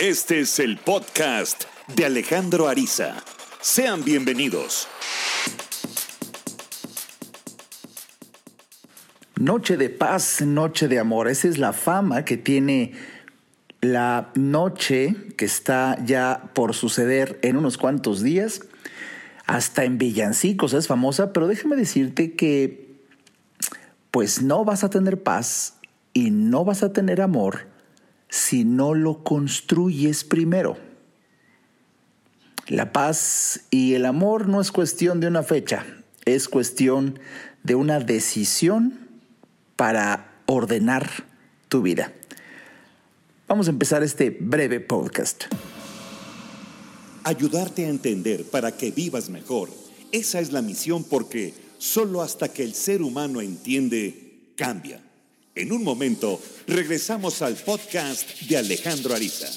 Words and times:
Este 0.00 0.40
es 0.40 0.58
el 0.58 0.78
podcast 0.78 1.64
de 1.94 2.06
Alejandro 2.06 2.68
Ariza. 2.68 3.16
Sean 3.60 4.02
bienvenidos. 4.02 4.88
Noche 9.38 9.76
de 9.76 9.90
paz, 9.90 10.40
noche 10.40 10.88
de 10.88 10.98
amor. 10.98 11.28
Esa 11.28 11.48
es 11.48 11.58
la 11.58 11.74
fama 11.74 12.24
que 12.24 12.38
tiene 12.38 12.94
la 13.82 14.30
noche 14.36 15.16
que 15.36 15.44
está 15.44 16.02
ya 16.02 16.50
por 16.54 16.74
suceder 16.74 17.38
en 17.42 17.58
unos 17.58 17.76
cuantos 17.76 18.22
días. 18.22 18.62
Hasta 19.44 19.84
en 19.84 19.98
villancicos 19.98 20.72
es 20.72 20.86
famosa, 20.86 21.34
pero 21.34 21.46
déjame 21.46 21.76
decirte 21.76 22.32
que 22.32 22.88
pues 24.10 24.40
no 24.40 24.64
vas 24.64 24.82
a 24.82 24.88
tener 24.88 25.22
paz 25.22 25.74
y 26.14 26.30
no 26.30 26.64
vas 26.64 26.82
a 26.82 26.94
tener 26.94 27.20
amor 27.20 27.69
si 28.30 28.64
no 28.64 28.94
lo 28.94 29.22
construyes 29.22 30.24
primero. 30.24 30.78
La 32.68 32.92
paz 32.92 33.66
y 33.70 33.94
el 33.94 34.06
amor 34.06 34.48
no 34.48 34.60
es 34.60 34.70
cuestión 34.70 35.20
de 35.20 35.26
una 35.26 35.42
fecha, 35.42 35.84
es 36.24 36.48
cuestión 36.48 37.18
de 37.64 37.74
una 37.74 37.98
decisión 37.98 39.08
para 39.76 40.40
ordenar 40.46 41.10
tu 41.68 41.82
vida. 41.82 42.12
Vamos 43.48 43.66
a 43.66 43.70
empezar 43.70 44.04
este 44.04 44.30
breve 44.30 44.78
podcast. 44.78 45.44
Ayudarte 47.24 47.84
a 47.84 47.88
entender 47.88 48.44
para 48.44 48.76
que 48.76 48.92
vivas 48.92 49.28
mejor. 49.28 49.68
Esa 50.12 50.38
es 50.38 50.52
la 50.52 50.62
misión 50.62 51.02
porque 51.02 51.54
solo 51.78 52.22
hasta 52.22 52.52
que 52.52 52.62
el 52.62 52.74
ser 52.74 53.02
humano 53.02 53.40
entiende, 53.40 54.52
cambia. 54.56 55.02
En 55.54 55.72
un 55.72 55.82
momento, 55.82 56.40
regresamos 56.68 57.42
al 57.42 57.56
podcast 57.56 58.40
de 58.42 58.56
Alejandro 58.56 59.14
Ariza. 59.14 59.50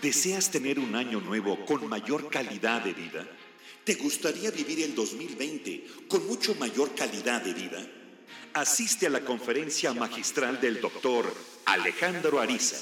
¿Deseas 0.00 0.52
tener 0.52 0.78
un 0.78 0.94
año 0.94 1.20
nuevo 1.20 1.64
con 1.66 1.88
mayor 1.88 2.30
calidad 2.30 2.82
de 2.82 2.92
vida? 2.92 3.26
¿Te 3.82 3.94
gustaría 3.94 4.52
vivir 4.52 4.82
el 4.82 4.94
2020 4.94 5.84
con 6.06 6.24
mucho 6.28 6.54
mayor 6.54 6.94
calidad 6.94 7.42
de 7.42 7.54
vida? 7.54 7.84
Asiste 8.54 9.08
a 9.08 9.10
la 9.10 9.24
conferencia 9.24 9.92
magistral 9.94 10.60
del 10.60 10.80
doctor 10.80 11.34
Alejandro 11.64 12.38
Ariza, 12.38 12.76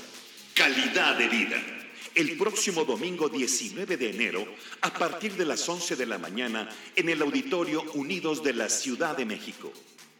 Calidad 0.52 1.16
de 1.16 1.28
Vida, 1.28 1.79
el 2.14 2.36
próximo 2.36 2.84
domingo 2.84 3.28
19 3.28 3.96
de 3.96 4.10
enero 4.10 4.46
a 4.80 4.92
partir 4.92 5.34
de 5.34 5.44
las 5.44 5.68
11 5.68 5.96
de 5.96 6.06
la 6.06 6.18
mañana 6.18 6.68
en 6.96 7.08
el 7.08 7.22
Auditorio 7.22 7.82
Unidos 7.94 8.42
de 8.42 8.54
la 8.54 8.68
Ciudad 8.68 9.16
de 9.16 9.24
México. 9.24 9.72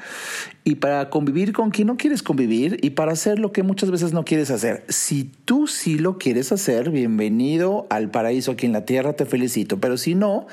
y 0.65 0.75
para 0.75 1.09
convivir 1.09 1.51
con 1.51 1.71
quien 1.71 1.87
no 1.87 1.97
quieres 1.97 2.23
convivir 2.23 2.77
y 2.81 2.91
para 2.91 3.11
hacer 3.11 3.37
lo 3.37 3.51
que 3.51 3.63
muchas 3.63 3.91
veces 3.91 4.13
no 4.13 4.23
quieres 4.23 4.49
hacer. 4.49 4.85
Si 4.87 5.25
tú 5.45 5.67
sí 5.67 5.97
lo 5.97 6.17
quieres 6.17 6.53
hacer, 6.53 6.89
bienvenido 6.89 7.85
al 7.89 8.09
paraíso 8.09 8.51
aquí 8.51 8.65
en 8.65 8.71
la 8.71 8.85
tierra, 8.85 9.13
te 9.13 9.25
felicito, 9.25 9.79
pero 9.81 9.97
si 9.97 10.15
no, 10.15 10.47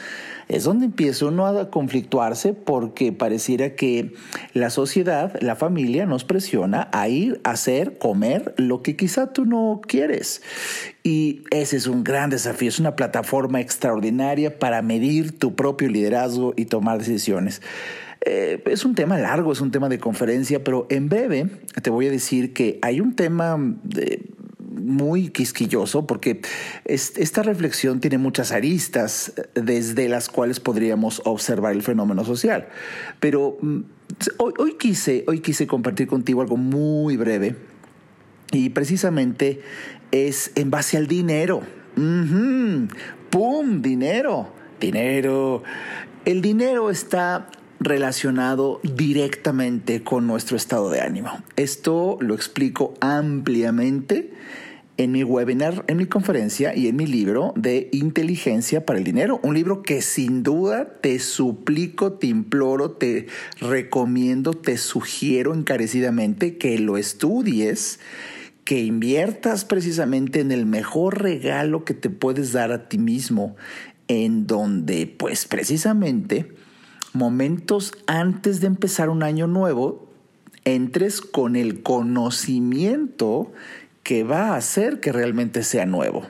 es 0.48 0.64
donde 0.64 0.86
empieza 0.86 1.26
uno 1.26 1.46
a 1.46 1.70
conflictuarse 1.70 2.54
porque 2.54 3.12
pareciera 3.12 3.76
que 3.76 4.12
la 4.52 4.70
sociedad, 4.70 5.40
la 5.40 5.54
familia 5.54 6.06
nos 6.06 6.24
presiona 6.24 6.88
a 6.92 7.08
ir 7.08 7.40
a 7.44 7.50
hacer, 7.50 7.98
comer 7.98 8.54
lo 8.56 8.82
que 8.82 8.96
quizá 8.96 9.32
tú 9.32 9.44
no 9.44 9.80
quieres. 9.86 10.42
Y 11.04 11.44
ese 11.52 11.76
es 11.76 11.86
un 11.86 12.02
gran 12.02 12.30
desafío, 12.30 12.68
es 12.68 12.80
una 12.80 12.96
plataforma 12.96 13.60
extraordinaria 13.60 14.58
para 14.58 14.82
medir 14.82 15.38
tu 15.38 15.54
propio 15.54 15.88
liderazgo 15.88 16.52
y 16.56 16.64
tomar 16.64 16.98
decisiones. 16.98 17.62
Eh, 18.22 18.62
es 18.66 18.84
un 18.84 18.94
tema 18.94 19.18
largo, 19.18 19.52
es 19.52 19.60
un 19.60 19.70
tema 19.70 19.88
de 19.88 19.98
conferencia, 19.98 20.62
pero 20.62 20.86
en 20.90 21.08
breve 21.08 21.46
te 21.82 21.90
voy 21.90 22.06
a 22.06 22.10
decir 22.10 22.52
que 22.52 22.78
hay 22.82 23.00
un 23.00 23.16
tema 23.16 23.56
de, 23.82 24.30
muy 24.80 25.28
quisquilloso 25.28 26.06
porque 26.06 26.40
esta 26.84 27.42
reflexión 27.42 28.00
tiene 28.00 28.18
muchas 28.18 28.52
aristas 28.52 29.32
desde 29.54 30.08
las 30.08 30.28
cuales 30.28 30.60
podríamos 30.60 31.22
observar 31.24 31.72
el 31.72 31.82
fenómeno 31.82 32.24
social. 32.24 32.68
Pero 33.20 33.58
mm, 33.60 33.80
hoy, 34.38 34.52
hoy, 34.58 34.76
quise, 34.78 35.24
hoy 35.26 35.40
quise 35.40 35.66
compartir 35.66 36.06
contigo 36.06 36.42
algo 36.42 36.56
muy 36.56 37.16
breve 37.16 37.56
y 38.52 38.70
precisamente 38.70 39.60
es 40.10 40.52
en 40.56 40.70
base 40.70 40.96
al 40.96 41.06
dinero. 41.06 41.62
¡Pum! 41.94 43.82
Dinero. 43.82 44.52
Dinero. 44.80 45.62
El 46.24 46.42
dinero 46.42 46.90
está 46.90 47.48
relacionado 47.80 48.78
directamente 48.82 50.02
con 50.02 50.26
nuestro 50.26 50.56
estado 50.56 50.90
de 50.90 51.00
ánimo. 51.00 51.42
Esto 51.56 52.18
lo 52.20 52.34
explico 52.34 52.94
ampliamente 53.00 54.32
en 54.98 55.12
mi 55.12 55.24
webinar, 55.24 55.82
en 55.88 55.96
mi 55.96 56.04
conferencia 56.04 56.76
y 56.76 56.86
en 56.86 56.96
mi 56.96 57.06
libro 57.06 57.54
de 57.56 57.88
Inteligencia 57.90 58.84
para 58.84 58.98
el 58.98 59.04
Dinero. 59.04 59.40
Un 59.42 59.54
libro 59.54 59.82
que 59.82 60.02
sin 60.02 60.42
duda 60.42 61.00
te 61.00 61.18
suplico, 61.20 62.12
te 62.12 62.26
imploro, 62.26 62.90
te 62.90 63.26
recomiendo, 63.60 64.52
te 64.52 64.76
sugiero 64.76 65.54
encarecidamente 65.54 66.58
que 66.58 66.78
lo 66.78 66.98
estudies 66.98 67.98
que 68.64 68.80
inviertas 68.80 69.64
precisamente 69.64 70.40
en 70.40 70.52
el 70.52 70.66
mejor 70.66 71.22
regalo 71.22 71.86
que 71.86 71.94
te 71.94 72.10
puedes 72.10 72.52
dar 72.52 72.70
a 72.70 72.88
ti 72.88 72.98
mismo, 72.98 73.56
en 74.06 74.46
donde 74.46 75.06
pues 75.06 75.46
precisamente 75.46 76.52
momentos 77.12 77.92
antes 78.06 78.60
de 78.60 78.66
empezar 78.66 79.08
un 79.08 79.22
año 79.22 79.46
nuevo, 79.46 80.08
entres 80.64 81.20
con 81.20 81.56
el 81.56 81.82
conocimiento 81.82 83.52
que 84.02 84.24
va 84.24 84.48
a 84.48 84.56
hacer 84.56 85.00
que 85.00 85.12
realmente 85.12 85.62
sea 85.62 85.86
nuevo 85.86 86.26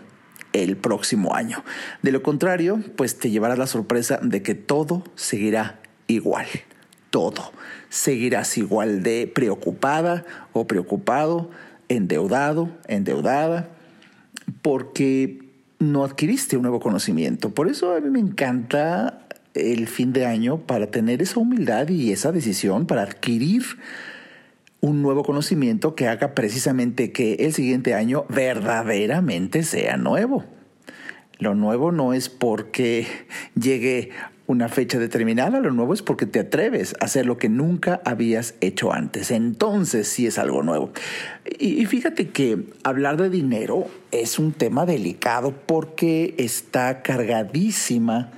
el 0.53 0.77
próximo 0.77 1.35
año. 1.35 1.63
De 2.03 2.13
lo 2.13 2.23
contrario, 2.23 2.81
pues 2.97 3.19
te 3.19 3.31
llevarás 3.31 3.59
la 3.59 3.67
sorpresa 3.67 4.19
de 4.23 4.43
que 4.43 4.55
todo 4.55 5.05
seguirá 5.15 5.81
igual. 6.07 6.47
Todo. 7.11 7.53
Seguirás 7.89 8.57
igual 8.57 9.03
de 9.03 9.31
preocupada 9.33 10.25
o 10.53 10.67
preocupado, 10.67 11.51
endeudado, 11.89 12.71
endeudada, 12.87 13.69
porque 14.63 15.51
no 15.79 16.05
adquiriste 16.05 16.57
un 16.57 16.63
nuevo 16.63 16.81
conocimiento. 16.81 17.51
Por 17.51 17.69
eso 17.69 17.95
a 17.95 18.01
mí 18.01 18.11
me 18.11 18.21
encanta 18.21 19.20
el 19.55 19.89
fin 19.89 20.13
de 20.13 20.27
año 20.27 20.59
para 20.59 20.91
tener 20.91 21.23
esa 21.23 21.41
humildad 21.41 21.89
y 21.89 22.13
esa 22.13 22.33
decisión 22.33 22.87
para 22.87 23.03
adquirir 23.03 23.65
un 24.81 25.03
nuevo 25.03 25.23
conocimiento 25.25 25.95
que 25.95 26.09
haga 26.09 26.35
precisamente 26.35 27.13
que 27.13 27.35
el 27.35 27.53
siguiente 27.53 27.95
año 27.95 28.25
verdaderamente 28.29 29.63
sea 29.63 29.97
nuevo. 29.97 30.45
Lo 31.39 31.55
nuevo 31.55 31.93
no 31.93 32.13
es 32.13 32.29
porque 32.29 33.07
llegue 33.55 34.11
una 34.47 34.69
fecha 34.69 34.99
determinada, 34.99 35.61
lo 35.61 35.71
nuevo 35.71 35.95
es 35.95 36.03
porque 36.03 36.27
te 36.27 36.41
atreves 36.41 36.95
a 37.01 37.05
hacer 37.05 37.25
lo 37.25 37.39
que 37.39 37.49
nunca 37.49 38.01
habías 38.05 38.55
hecho 38.61 38.93
antes. 38.93 39.31
Entonces 39.31 40.09
sí 40.09 40.27
es 40.27 40.39
algo 40.39 40.63
nuevo. 40.63 40.91
Y, 41.59 41.87
fíjate 41.87 42.29
que 42.29 42.67
hablar 42.83 43.17
de 43.17 43.31
dinero 43.31 43.87
es 44.11 44.39
un 44.39 44.53
tema 44.53 44.87
delicado 44.87 45.55
porque 45.67 46.35
está 46.37 47.03
cargadísima 47.03 48.33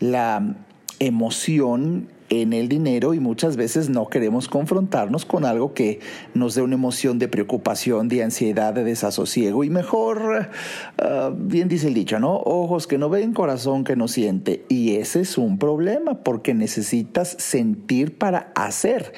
la 0.00 0.56
emoción 0.98 2.08
en 2.28 2.52
el 2.52 2.68
dinero 2.68 3.14
y 3.14 3.20
muchas 3.20 3.56
veces 3.56 3.88
no 3.88 4.08
queremos 4.08 4.48
confrontarnos 4.48 5.24
con 5.24 5.44
algo 5.44 5.74
que 5.74 6.00
nos 6.34 6.54
dé 6.54 6.62
una 6.62 6.74
emoción 6.74 7.18
de 7.18 7.28
preocupación, 7.28 8.08
de 8.08 8.22
ansiedad, 8.22 8.74
de 8.74 8.84
desasosiego 8.84 9.64
y 9.64 9.70
mejor, 9.70 10.50
ah, 10.98 11.32
bien 11.36 11.68
dice 11.68 11.88
el 11.88 11.94
dicho, 11.94 12.18
¿no? 12.18 12.36
Ojos 12.38 12.86
que 12.86 12.98
no 12.98 13.08
ven, 13.08 13.32
corazón 13.32 13.84
que 13.84 13.96
no 13.96 14.08
siente. 14.08 14.64
Y 14.68 14.96
ese 14.96 15.20
es 15.20 15.38
un 15.38 15.58
problema 15.58 16.22
porque 16.22 16.54
necesitas 16.54 17.36
sentir 17.38 18.16
para 18.18 18.52
hacer. 18.54 19.12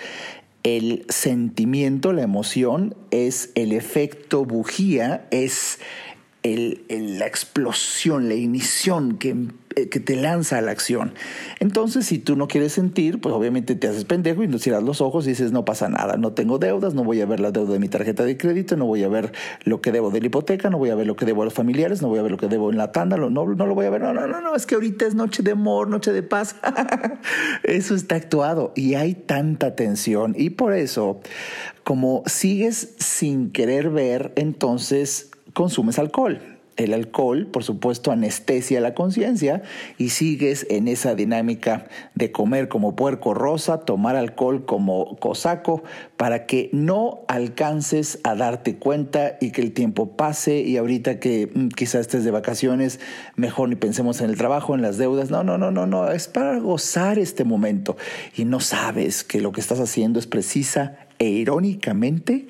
El 0.65 1.07
sentimiento, 1.09 2.13
la 2.13 2.23
emoción 2.23 2.95
es 3.11 3.53
el 3.55 3.73
efecto 3.73 4.45
bujía, 4.45 5.27
es 5.31 5.79
la 6.43 7.27
explosión, 7.27 8.29
la 8.29 8.35
ignición 8.35 9.19
que 9.19 9.35
eh, 9.79 9.89
que 9.89 10.01
te 10.01 10.17
lanza 10.17 10.59
a 10.59 10.61
la 10.61 10.73
acción. 10.73 11.13
Entonces, 11.61 12.07
si 12.07 12.19
tú 12.19 12.35
no 12.35 12.49
quieres 12.49 12.73
sentir, 12.73 13.21
pues 13.21 13.33
obviamente 13.33 13.77
te 13.77 13.87
haces 13.87 14.05
pendejo 14.05 14.43
y 14.43 14.49
no 14.49 14.59
cierras 14.59 14.83
los 14.83 15.01
ojos 15.01 15.27
y 15.27 15.31
dices, 15.31 15.53
no 15.53 15.65
pasa 15.65 15.89
nada, 15.89 16.17
no 16.17 16.33
tengo 16.33 16.59
deudas, 16.59 16.95
no 16.95 17.05
voy 17.05 17.21
a 17.21 17.27
ver 17.27 17.39
la 17.39 17.53
deuda 17.53 17.75
de 17.75 17.79
mi 17.79 17.89
tarjeta 17.89 18.25
de 18.25 18.37
crédito, 18.37 18.77
no 18.77 18.87
voy 18.87 19.05
a 19.05 19.09
ver 19.09 19.33
lo 19.63 19.81
que 19.81 19.93
debo 19.93 20.11
de 20.11 20.21
la 20.21 20.27
hipoteca, 20.27 20.69
no 20.69 20.79
voy 20.79 20.91
a 20.91 20.97
ver 20.97 21.07
lo 21.07 21.15
que 21.15 21.27
debo 21.27 21.43
a 21.43 21.45
los 21.45 21.55
familiares, 21.55 22.03
no 22.03 22.09
voy 22.09 22.19
a 22.19 22.23
ver 22.23 22.33
lo 22.33 22.39
que 22.39 22.49
debo 22.49 22.71
en 22.71 22.77
la 22.77 22.91
tanda, 22.91 23.17
no, 23.17 23.31
no, 23.31 23.45
lo 23.45 23.75
voy 23.75 23.87
a 23.87 23.91
ver, 23.91 24.01
no, 24.01 24.13
no, 24.13 24.27
no, 24.27 24.41
no, 24.41 24.57
es 24.57 24.67
que 24.67 24.75
ahorita 24.75 25.07
es 25.07 25.15
noche 25.15 25.45
de 25.45 25.53
amor, 25.53 25.89
noche 25.89 26.13
de 26.13 26.25
paz. 26.25 26.57
eso 27.63 27.95
está 27.95 28.17
actuado 28.17 28.73
y 28.75 28.95
hay 28.95 29.15
tanta 29.15 29.77
tensión 29.77 30.35
y 30.37 30.51
por 30.51 30.73
eso, 30.73 31.21
como 31.85 32.25
sigues 32.27 32.95
sin 32.99 33.53
querer 33.53 33.91
ver, 33.91 34.33
entonces 34.35 35.31
consumes 35.59 35.99
alcohol 35.99 36.39
el 36.79 36.95
alcohol, 36.95 37.49
por 37.49 37.65
supuesto, 37.65 38.13
anestesia 38.13 38.81
la 38.81 38.95
conciencia 38.95 39.63
y 39.99 40.11
sigues 40.11 40.65
en 40.71 40.87
esa 40.87 41.17
dinámica 41.17 41.89
de 42.15 42.31
comer 42.31 42.69
como 42.69 42.95
puerco 42.95 43.35
rosa, 43.35 43.81
tomar 43.81 44.15
alcohol 44.15 44.65
como 44.65 45.17
cosaco, 45.17 45.83
para 46.17 46.47
que 46.47 46.71
no 46.73 47.21
alcances 47.27 48.21
a 48.23 48.37
darte 48.37 48.77
cuenta 48.77 49.39
y 49.41 49.51
que 49.51 49.61
el 49.61 49.73
tiempo 49.73 50.17
pase 50.17 50.61
y 50.61 50.77
ahorita 50.77 51.19
que 51.19 51.51
mm, 51.53 51.69
quizás 51.71 52.03
estés 52.03 52.25
de 52.25 52.31
vacaciones, 52.31 53.01
mejor 53.35 53.69
ni 53.69 53.75
pensemos 53.75 54.21
en 54.21 54.31
el 54.31 54.37
trabajo, 54.37 54.77
en 54.77 54.83
las 54.83 54.99
deudas. 54.99 55.31
No, 55.31 55.43
no, 55.43 55.59
no, 55.59 55.73
no, 55.73 55.87
no, 55.87 56.09
es 56.13 56.29
para 56.29 56.59
gozar 56.61 57.19
este 57.19 57.43
momento 57.43 57.97
y 58.37 58.45
no 58.45 58.61
sabes 58.61 59.25
que 59.25 59.41
lo 59.41 59.51
que 59.51 59.61
estás 59.61 59.81
haciendo 59.81 60.21
es 60.21 60.29
precisa 60.29 60.97
e 61.19 61.27
irónicamente 61.27 62.47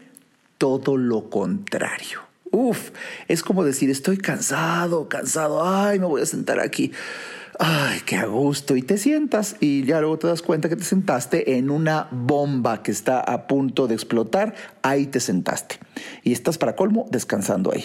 todo 0.58 0.99
lo 0.99 1.31
contrario. 1.31 2.28
Uf, 2.50 2.91
es 3.29 3.43
como 3.43 3.65
decir, 3.65 3.91
estoy 3.91 4.19
cansado, 4.19 5.09
cansado, 5.09 5.67
ay, 5.67 5.99
me 5.99 6.06
voy 6.06 6.23
a 6.23 6.27
sentar 6.27 6.61
aquí. 6.61 6.93
Ay, 7.61 8.00
qué 8.06 8.17
a 8.17 8.27
gusto. 8.27 8.77
Y 8.77 8.83
te 8.83 8.99
sientas 8.99 9.56
y 9.59 9.85
ya 9.85 10.00
luego 10.00 10.17
te 10.19 10.29
das 10.29 10.43
cuenta 10.43 10.69
que 10.69 10.77
te 10.77 10.85
sentaste 10.85 11.59
en 11.59 11.71
una 11.71 12.06
bomba 12.12 12.85
que 12.85 12.93
está 12.93 13.19
a 13.21 13.49
punto 13.49 13.89
de 13.89 13.95
explotar. 13.95 14.55
Ahí 14.83 15.06
te 15.06 15.19
sentaste. 15.19 15.81
Y 16.23 16.33
estás 16.33 16.56
para 16.56 16.77
colmo 16.77 17.06
descansando 17.11 17.73
ahí. 17.73 17.85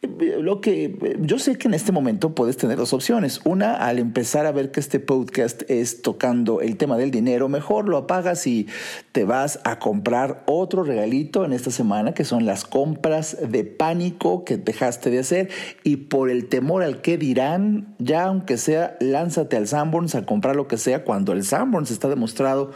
Lo 0.00 0.60
que 0.60 1.16
yo 1.20 1.40
sé 1.40 1.58
que 1.58 1.66
en 1.66 1.74
este 1.74 1.90
momento 1.90 2.32
puedes 2.32 2.56
tener 2.56 2.76
dos 2.76 2.92
opciones. 2.92 3.40
Una, 3.44 3.74
al 3.74 3.98
empezar 3.98 4.46
a 4.46 4.52
ver 4.52 4.70
que 4.70 4.78
este 4.78 5.00
podcast 5.00 5.68
es 5.68 6.02
tocando 6.02 6.60
el 6.60 6.76
tema 6.76 6.96
del 6.96 7.10
dinero, 7.10 7.48
mejor 7.48 7.88
lo 7.88 7.96
apagas 7.96 8.46
y 8.46 8.68
te 9.10 9.24
vas 9.24 9.58
a 9.64 9.80
comprar 9.80 10.44
otro 10.46 10.84
regalito 10.84 11.44
en 11.44 11.52
esta 11.52 11.72
semana, 11.72 12.14
que 12.14 12.24
son 12.24 12.46
las 12.46 12.64
compras 12.64 13.38
de 13.50 13.64
pánico 13.64 14.44
que 14.44 14.56
dejaste 14.56 15.10
de 15.10 15.18
hacer. 15.18 15.50
Y 15.82 15.96
por 15.96 16.30
el 16.30 16.48
temor 16.48 16.84
al 16.84 17.00
que 17.00 17.18
dirán, 17.18 17.96
ya 17.98 18.26
aunque 18.26 18.56
sea, 18.56 18.96
lánzate 19.00 19.56
al 19.56 19.66
Sanborns 19.66 20.14
a 20.14 20.24
comprar 20.24 20.54
lo 20.54 20.68
que 20.68 20.76
sea, 20.76 21.02
cuando 21.02 21.32
el 21.32 21.42
Sanborns 21.42 21.90
está 21.90 22.08
demostrado 22.08 22.70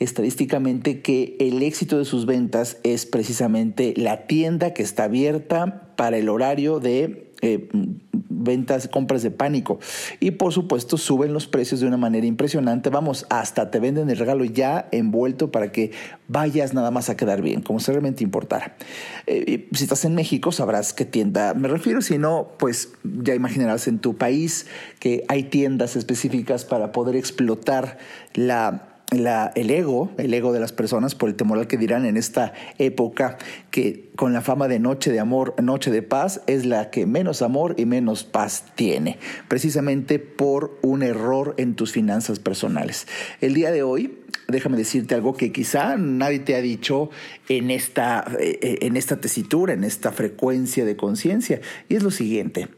estadísticamente 0.00 1.02
que 1.02 1.36
el 1.38 1.62
éxito 1.62 1.98
de 1.98 2.04
sus 2.04 2.26
ventas 2.26 2.78
es 2.82 3.06
precisamente 3.06 3.94
la 3.96 4.26
tienda 4.26 4.72
que 4.72 4.82
está 4.82 5.04
abierta 5.04 5.92
para 5.96 6.16
el 6.16 6.30
horario 6.30 6.80
de 6.80 7.30
eh, 7.42 7.68
ventas, 8.12 8.88
compras 8.88 9.22
de 9.22 9.30
pánico. 9.30 9.78
Y 10.18 10.32
por 10.32 10.52
supuesto 10.52 10.96
suben 10.96 11.34
los 11.34 11.46
precios 11.46 11.80
de 11.80 11.86
una 11.86 11.98
manera 11.98 12.26
impresionante. 12.26 12.88
Vamos, 12.88 13.26
hasta 13.28 13.70
te 13.70 13.78
venden 13.78 14.08
el 14.08 14.16
regalo 14.16 14.44
ya 14.44 14.88
envuelto 14.92 15.50
para 15.50 15.70
que 15.70 15.92
vayas 16.28 16.72
nada 16.72 16.90
más 16.90 17.10
a 17.10 17.16
quedar 17.16 17.42
bien, 17.42 17.60
como 17.60 17.80
si 17.80 17.90
realmente 17.90 18.24
importara. 18.24 18.76
Eh, 19.26 19.68
si 19.72 19.84
estás 19.84 20.04
en 20.06 20.14
México 20.14 20.52
sabrás 20.52 20.94
qué 20.94 21.04
tienda 21.04 21.52
me 21.52 21.68
refiero. 21.68 22.00
Si 22.00 22.16
no, 22.16 22.48
pues 22.58 22.92
ya 23.04 23.34
imaginarás 23.34 23.86
en 23.86 23.98
tu 23.98 24.16
país 24.16 24.66
que 24.98 25.24
hay 25.28 25.44
tiendas 25.44 25.96
específicas 25.96 26.64
para 26.64 26.92
poder 26.92 27.16
explotar 27.16 27.98
la 28.34 28.89
el 29.10 29.70
ego, 29.70 30.10
el 30.18 30.32
ego 30.32 30.52
de 30.52 30.60
las 30.60 30.72
personas 30.72 31.14
por 31.14 31.28
el 31.28 31.34
temor 31.34 31.58
al 31.58 31.66
que 31.66 31.76
dirán 31.76 32.06
en 32.06 32.16
esta 32.16 32.52
época 32.78 33.38
que 33.70 34.10
con 34.14 34.32
la 34.32 34.40
fama 34.40 34.68
de 34.68 34.78
noche 34.78 35.10
de 35.10 35.18
amor, 35.18 35.54
noche 35.60 35.90
de 35.90 36.02
paz, 36.02 36.42
es 36.46 36.64
la 36.64 36.90
que 36.90 37.06
menos 37.06 37.42
amor 37.42 37.74
y 37.78 37.86
menos 37.86 38.24
paz 38.24 38.64
tiene, 38.74 39.18
precisamente 39.48 40.18
por 40.18 40.78
un 40.82 41.02
error 41.02 41.54
en 41.56 41.74
tus 41.74 41.92
finanzas 41.92 42.38
personales. 42.38 43.06
El 43.40 43.54
día 43.54 43.70
de 43.70 43.82
hoy, 43.82 44.18
déjame 44.48 44.76
decirte 44.76 45.14
algo 45.14 45.34
que 45.34 45.52
quizá 45.52 45.96
nadie 45.96 46.40
te 46.40 46.54
ha 46.54 46.60
dicho 46.60 47.10
en 47.48 47.70
esta, 47.70 48.24
eh, 48.38 48.78
en 48.82 48.96
esta 48.96 49.20
tesitura, 49.20 49.72
en 49.72 49.84
esta 49.84 50.12
frecuencia 50.12 50.84
de 50.84 50.96
conciencia, 50.96 51.60
y 51.88 51.96
es 51.96 52.02
lo 52.02 52.10
siguiente. 52.10 52.68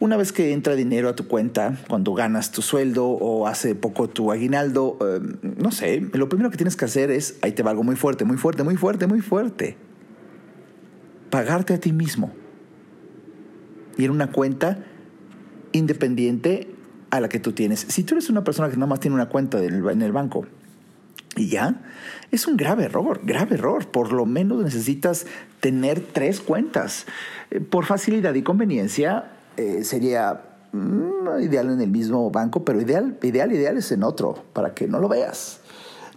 Una 0.00 0.16
vez 0.16 0.32
que 0.32 0.54
entra 0.54 0.74
dinero 0.76 1.10
a 1.10 1.14
tu 1.14 1.28
cuenta, 1.28 1.76
cuando 1.86 2.14
ganas 2.14 2.52
tu 2.52 2.62
sueldo 2.62 3.06
o 3.06 3.46
hace 3.46 3.74
poco 3.74 4.08
tu 4.08 4.32
aguinaldo, 4.32 4.96
eh, 5.02 5.20
no 5.58 5.70
sé, 5.70 6.00
lo 6.14 6.30
primero 6.30 6.50
que 6.50 6.56
tienes 6.56 6.74
que 6.74 6.86
hacer 6.86 7.10
es, 7.10 7.38
ahí 7.42 7.52
te 7.52 7.62
va 7.62 7.70
algo 7.70 7.82
muy 7.82 7.96
fuerte, 7.96 8.24
muy 8.24 8.38
fuerte, 8.38 8.62
muy 8.62 8.76
fuerte, 8.76 9.06
muy 9.06 9.20
fuerte. 9.20 9.76
Pagarte 11.28 11.74
a 11.74 11.78
ti 11.78 11.92
mismo. 11.92 12.32
Y 13.98 14.06
en 14.06 14.10
una 14.10 14.32
cuenta 14.32 14.86
independiente 15.72 16.74
a 17.10 17.20
la 17.20 17.28
que 17.28 17.38
tú 17.38 17.52
tienes. 17.52 17.80
Si 17.80 18.02
tú 18.02 18.14
eres 18.14 18.30
una 18.30 18.42
persona 18.42 18.70
que 18.70 18.76
nada 18.76 18.86
más 18.86 19.00
tiene 19.00 19.16
una 19.16 19.28
cuenta 19.28 19.62
en 19.62 20.00
el 20.00 20.12
banco 20.12 20.46
y 21.36 21.48
ya, 21.48 21.82
es 22.30 22.46
un 22.46 22.56
grave 22.56 22.84
error, 22.84 23.20
grave 23.22 23.56
error. 23.56 23.86
Por 23.86 24.14
lo 24.14 24.24
menos 24.24 24.64
necesitas 24.64 25.26
tener 25.60 26.00
tres 26.00 26.40
cuentas. 26.40 27.04
Eh, 27.50 27.60
por 27.60 27.84
facilidad 27.84 28.34
y 28.34 28.42
conveniencia, 28.42 29.32
eh, 29.56 29.84
sería 29.84 30.42
mm, 30.72 31.42
ideal 31.42 31.70
en 31.70 31.80
el 31.80 31.90
mismo 31.90 32.30
banco, 32.30 32.64
pero 32.64 32.80
ideal, 32.80 33.18
ideal, 33.22 33.52
ideal 33.52 33.76
es 33.76 33.92
en 33.92 34.02
otro, 34.02 34.34
para 34.52 34.74
que 34.74 34.88
no 34.88 34.98
lo 34.98 35.08
veas. 35.08 35.60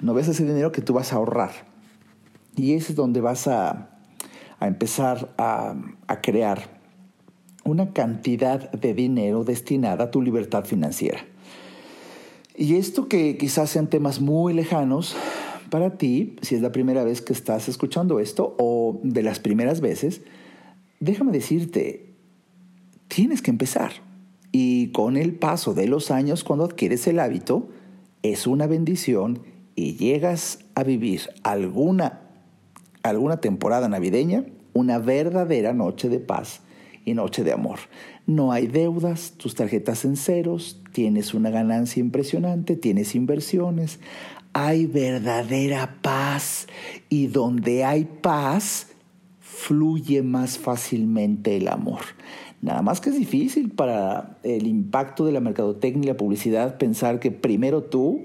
No 0.01 0.13
ves 0.13 0.27
ese 0.27 0.45
dinero 0.45 0.71
que 0.71 0.81
tú 0.81 0.93
vas 0.93 1.13
a 1.13 1.17
ahorrar. 1.17 1.51
Y 2.55 2.73
es 2.73 2.95
donde 2.95 3.21
vas 3.21 3.47
a, 3.47 3.89
a 4.59 4.67
empezar 4.67 5.33
a, 5.37 5.75
a 6.07 6.21
crear 6.21 6.81
una 7.63 7.93
cantidad 7.93 8.71
de 8.71 8.93
dinero 8.93 9.43
destinada 9.43 10.05
a 10.05 10.11
tu 10.11 10.21
libertad 10.21 10.65
financiera. 10.65 11.19
Y 12.55 12.75
esto 12.75 13.07
que 13.07 13.37
quizás 13.37 13.69
sean 13.69 13.87
temas 13.87 14.21
muy 14.21 14.53
lejanos, 14.53 15.15
para 15.73 15.97
ti, 15.97 16.35
si 16.43 16.53
es 16.53 16.61
la 16.61 16.71
primera 16.71 17.03
vez 17.03 17.21
que 17.21 17.33
estás 17.33 17.67
escuchando 17.67 18.19
esto 18.19 18.55
o 18.59 18.99
de 19.01 19.23
las 19.23 19.39
primeras 19.39 19.81
veces, 19.81 20.21
déjame 20.99 21.31
decirte, 21.31 22.12
tienes 23.13 23.43
que 23.43 23.51
empezar. 23.51 23.91
Y 24.51 24.87
con 24.87 25.17
el 25.17 25.35
paso 25.35 25.75
de 25.75 25.87
los 25.87 26.09
años, 26.09 26.43
cuando 26.43 26.65
adquieres 26.65 27.05
el 27.05 27.19
hábito, 27.19 27.69
es 28.23 28.47
una 28.47 28.65
bendición 28.65 29.43
y 29.75 29.95
llegas 29.97 30.59
a 30.73 30.83
vivir 30.83 31.21
alguna, 31.43 32.21
alguna 33.03 33.37
temporada 33.37 33.87
navideña, 33.87 34.45
una 34.73 34.97
verdadera 34.97 35.73
noche 35.73 36.09
de 36.09 36.19
paz 36.19 36.61
y 37.05 37.13
noche 37.13 37.43
de 37.43 37.53
amor. 37.53 37.79
No 38.25 38.51
hay 38.51 38.65
deudas, 38.65 39.33
tus 39.37 39.53
tarjetas 39.53 40.05
en 40.05 40.15
ceros, 40.15 40.81
tienes 40.91 41.35
una 41.35 41.51
ganancia 41.51 41.99
impresionante, 41.99 42.75
tienes 42.75 43.13
inversiones, 43.13 43.99
hay 44.53 44.87
verdadera 44.87 45.97
paz 46.01 46.67
y 47.09 47.27
donde 47.27 47.83
hay 47.83 48.05
paz 48.05 48.87
fluye 49.39 50.23
más 50.23 50.57
fácilmente 50.57 51.57
el 51.57 51.67
amor. 51.67 52.01
Nada 52.63 52.81
más 52.81 53.01
que 53.01 53.09
es 53.09 53.17
difícil 53.17 53.71
para 53.71 54.37
el 54.41 54.67
impacto 54.67 55.25
de 55.25 55.33
la 55.33 55.41
mercadotecnia 55.41 56.05
y 56.05 56.07
la 56.07 56.17
publicidad 56.17 56.77
pensar 56.77 57.19
que 57.19 57.29
primero 57.29 57.83
tú, 57.83 58.21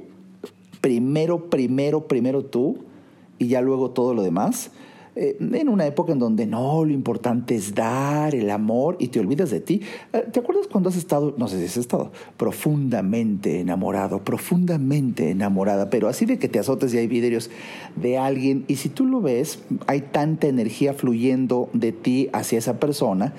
primero, 0.80 1.50
primero, 1.50 2.06
primero 2.06 2.44
tú 2.44 2.84
y 3.40 3.48
ya 3.48 3.60
luego 3.60 3.90
todo 3.90 4.14
lo 4.14 4.22
demás. 4.22 4.70
Eh, 5.16 5.36
en 5.40 5.68
una 5.68 5.84
época 5.84 6.12
en 6.12 6.20
donde 6.20 6.46
no, 6.46 6.84
lo 6.84 6.92
importante 6.92 7.56
es 7.56 7.74
dar 7.74 8.36
el 8.36 8.48
amor 8.50 8.94
y 9.00 9.08
te 9.08 9.18
olvidas 9.18 9.50
de 9.50 9.58
ti. 9.58 9.80
Eh, 10.12 10.28
¿Te 10.30 10.38
acuerdas 10.38 10.68
cuando 10.68 10.90
has 10.90 10.96
estado, 10.96 11.34
no 11.36 11.48
sé 11.48 11.58
si 11.58 11.64
has 11.64 11.76
estado, 11.76 12.12
profundamente 12.36 13.58
enamorado, 13.58 14.22
profundamente 14.22 15.30
enamorada, 15.30 15.90
pero 15.90 16.06
así 16.06 16.26
de 16.26 16.38
que 16.38 16.48
te 16.48 16.60
azotes 16.60 16.94
y 16.94 16.98
hay 16.98 17.08
vidrios 17.08 17.50
de 17.96 18.18
alguien 18.18 18.64
y 18.68 18.76
si 18.76 18.88
tú 18.88 19.04
lo 19.04 19.20
ves, 19.20 19.64
hay 19.88 20.02
tanta 20.02 20.46
energía 20.46 20.94
fluyendo 20.94 21.68
de 21.72 21.90
ti 21.90 22.28
hacia 22.32 22.58
esa 22.58 22.78
persona 22.78 23.34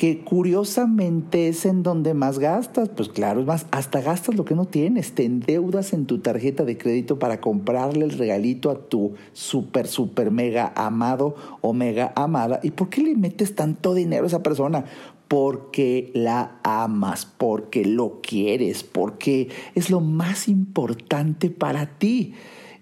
que 0.00 0.20
curiosamente 0.20 1.48
es 1.48 1.66
en 1.66 1.82
donde 1.82 2.14
más 2.14 2.38
gastas. 2.38 2.88
Pues 2.88 3.10
claro, 3.10 3.40
es 3.40 3.46
más, 3.46 3.66
hasta 3.70 4.00
gastas 4.00 4.34
lo 4.34 4.46
que 4.46 4.54
no 4.54 4.64
tienes, 4.64 5.14
te 5.14 5.26
endeudas 5.26 5.92
en 5.92 6.06
tu 6.06 6.20
tarjeta 6.20 6.64
de 6.64 6.78
crédito 6.78 7.18
para 7.18 7.42
comprarle 7.42 8.06
el 8.06 8.12
regalito 8.12 8.70
a 8.70 8.78
tu 8.78 9.12
super, 9.34 9.86
super 9.86 10.30
mega 10.30 10.72
amado 10.74 11.34
o 11.60 11.74
mega 11.74 12.14
amada. 12.16 12.60
¿Y 12.62 12.70
por 12.70 12.88
qué 12.88 13.02
le 13.02 13.14
metes 13.14 13.54
tanto 13.54 13.92
dinero 13.92 14.24
a 14.24 14.28
esa 14.28 14.42
persona? 14.42 14.86
porque 15.28 16.10
la 16.12 16.58
amas, 16.64 17.24
porque 17.24 17.84
lo 17.84 18.20
quieres, 18.20 18.82
porque 18.82 19.48
es 19.76 19.90
lo 19.90 20.00
más 20.00 20.48
importante 20.48 21.50
para 21.50 21.98
ti. 21.98 22.32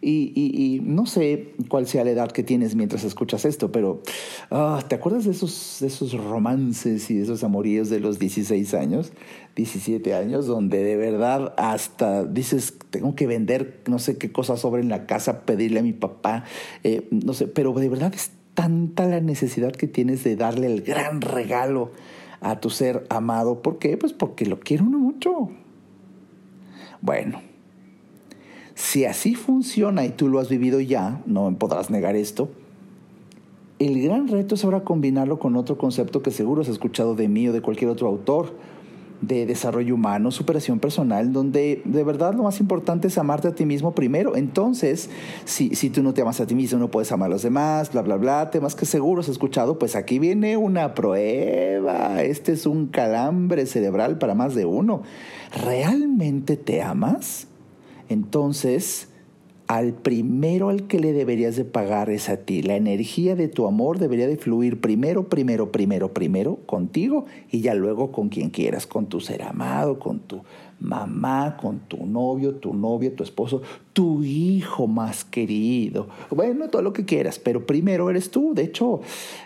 Y, 0.01 0.81
no 0.85 1.07
sé 1.07 1.55
cuál 1.69 1.87
sea 1.87 2.05
la 2.05 2.11
edad 2.11 2.31
que 2.31 2.45
tienes 2.45 2.77
mientras 2.77 3.03
escuchas 3.03 3.45
esto, 3.45 3.73
pero 3.73 4.01
ah, 4.51 4.83
¿te 4.87 4.95
acuerdas 4.95 5.25
de 5.25 5.33
esos, 5.33 6.13
romances 6.13 7.11
y 7.11 7.17
de 7.17 7.25
esos 7.25 7.43
amoríos 7.43 7.91
de 7.91 7.99
los 7.99 8.19
16 8.19 8.75
años, 8.75 9.13
17 9.57 10.15
años, 10.15 10.47
donde 10.47 10.85
de 10.85 10.97
verdad 10.97 11.53
hasta 11.57 12.25
dices, 12.25 12.75
tengo 12.91 13.17
que 13.17 13.27
vender 13.27 13.83
no 13.89 13.99
sé 13.99 14.19
qué 14.19 14.31
cosas 14.31 14.61
sobre 14.61 14.83
en 14.83 14.89
la 14.89 15.07
casa, 15.07 15.43
pedirle 15.43 15.81
a 15.81 15.83
mi 15.83 15.93
papá, 15.93 16.45
eh, 16.85 17.09
no 17.11 17.35
sé, 17.35 17.49
pero 17.49 17.73
de 17.73 17.89
verdad 17.89 18.15
es 18.15 18.31
tanta 18.55 19.07
la 19.07 19.21
necesidad 19.21 19.73
que 19.73 19.89
tienes 19.89 20.23
de 20.23 20.37
darle 20.37 20.67
el 20.67 20.83
gran 20.83 21.21
regalo 21.21 21.91
a 22.41 22.61
tu 22.61 22.71
ser 22.71 23.07
amado. 23.09 23.63
¿Por 23.63 23.79
qué? 23.79 23.97
Pues 23.97 24.13
porque 24.13 24.47
lo 24.47 24.61
quiere 24.61 24.83
uno 24.83 24.99
mucho. 24.99 25.51
Bueno, 27.01 27.41
si 28.79 29.05
así 29.05 29.35
funciona 29.35 30.05
y 30.05 30.11
tú 30.11 30.29
lo 30.29 30.39
has 30.39 30.49
vivido 30.49 30.79
ya, 30.79 31.21
no 31.27 31.53
podrás 31.59 31.91
negar 31.91 32.15
esto, 32.15 32.49
el 33.81 34.01
gran 34.01 34.29
reto 34.29 34.55
es 34.55 34.63
ahora 34.63 34.85
combinarlo 34.85 35.41
con 35.41 35.57
otro 35.57 35.77
concepto 35.77 36.23
que 36.23 36.31
seguro 36.31 36.63
has 36.63 36.69
escuchado 36.69 37.17
de 37.17 37.27
mí 37.27 37.49
o 37.49 37.53
de 37.53 37.61
cualquier 37.61 37.91
otro 37.91 38.07
autor, 38.07 38.55
de 39.21 39.47
desarrollo 39.47 39.97
humano, 39.97 40.31
superación 40.31 40.79
personal, 40.79 41.33
donde 41.33 41.83
de 41.85 42.05
verdad 42.05 42.35
lo 42.35 42.45
más 42.45 42.61
importante 42.61 43.09
es 43.09 43.19
amarte 43.19 43.49
a 43.49 43.55
ti 43.57 43.67
mismo 43.67 43.97
primero. 43.97 44.37
Entonces, 44.37 45.11
si, 45.45 45.75
si 45.75 45.91
tú 45.91 46.05
no 46.05 46.15
te 46.15 46.23
amas 46.23 46.41
a 46.41 46.47
ti 46.47 46.55
mismo, 46.55 46.79
no 46.79 46.89
puedes 46.89 47.11
amar 47.11 47.27
a 47.27 47.31
los 47.31 47.43
demás, 47.43 47.91
bla, 47.91 48.03
bla, 48.03 48.15
bla, 48.15 48.51
temas 48.53 48.77
que 48.77 48.87
seguro 48.87 49.23
has 49.23 49.29
escuchado, 49.29 49.81
pues 49.81 49.97
aquí 49.97 50.21
viene 50.21 50.57
una 50.57 50.95
prueba. 50.95 52.23
Este 52.23 52.53
es 52.53 52.65
un 52.65 52.87
calambre 52.87 53.67
cerebral 53.67 54.19
para 54.19 54.37
más 54.37 54.55
de 54.55 54.67
uno. 54.67 55.03
¿Realmente 55.65 56.57
te 56.57 56.81
amas? 56.81 57.49
Entonces 58.09 59.09
al 59.69 59.93
primero 59.93 60.71
al 60.71 60.87
que 60.87 60.99
le 60.99 61.13
deberías 61.13 61.55
de 61.55 61.67
pagar 61.67 62.09
es 62.09 62.31
a 62.31 62.39
ti. 62.39 62.63
La 62.63 62.77
energía 62.77 63.37
de 63.37 63.49
tu 63.49 63.67
amor 63.67 63.99
debería 63.99 64.27
de 64.27 64.39
fluir 64.39 64.81
primero, 64.81 65.29
primero, 65.29 65.71
primero, 65.71 66.15
primero 66.15 66.57
contigo 66.65 67.27
y 67.51 67.61
ya 67.61 67.75
luego 67.75 68.11
con 68.11 68.31
quien 68.31 68.49
quieras, 68.49 68.87
con 68.87 69.07
tu 69.07 69.21
ser 69.21 69.43
amado, 69.43 69.99
con 69.99 70.21
tu 70.21 70.41
mamá, 70.81 71.59
con 71.61 71.81
tu 71.81 72.07
novio, 72.07 72.55
tu 72.55 72.73
novia, 72.73 73.15
tu 73.15 73.23
esposo, 73.23 73.61
tu 73.93 74.25
hijo 74.25 74.87
más 74.87 75.25
querido. 75.25 76.09
Bueno, 76.31 76.71
todo 76.71 76.81
lo 76.81 76.95
que 76.95 77.05
quieras, 77.05 77.39
pero 77.39 77.67
primero 77.67 78.09
eres 78.09 78.31
tú. 78.31 78.55
De 78.55 78.63
hecho, 78.63 79.03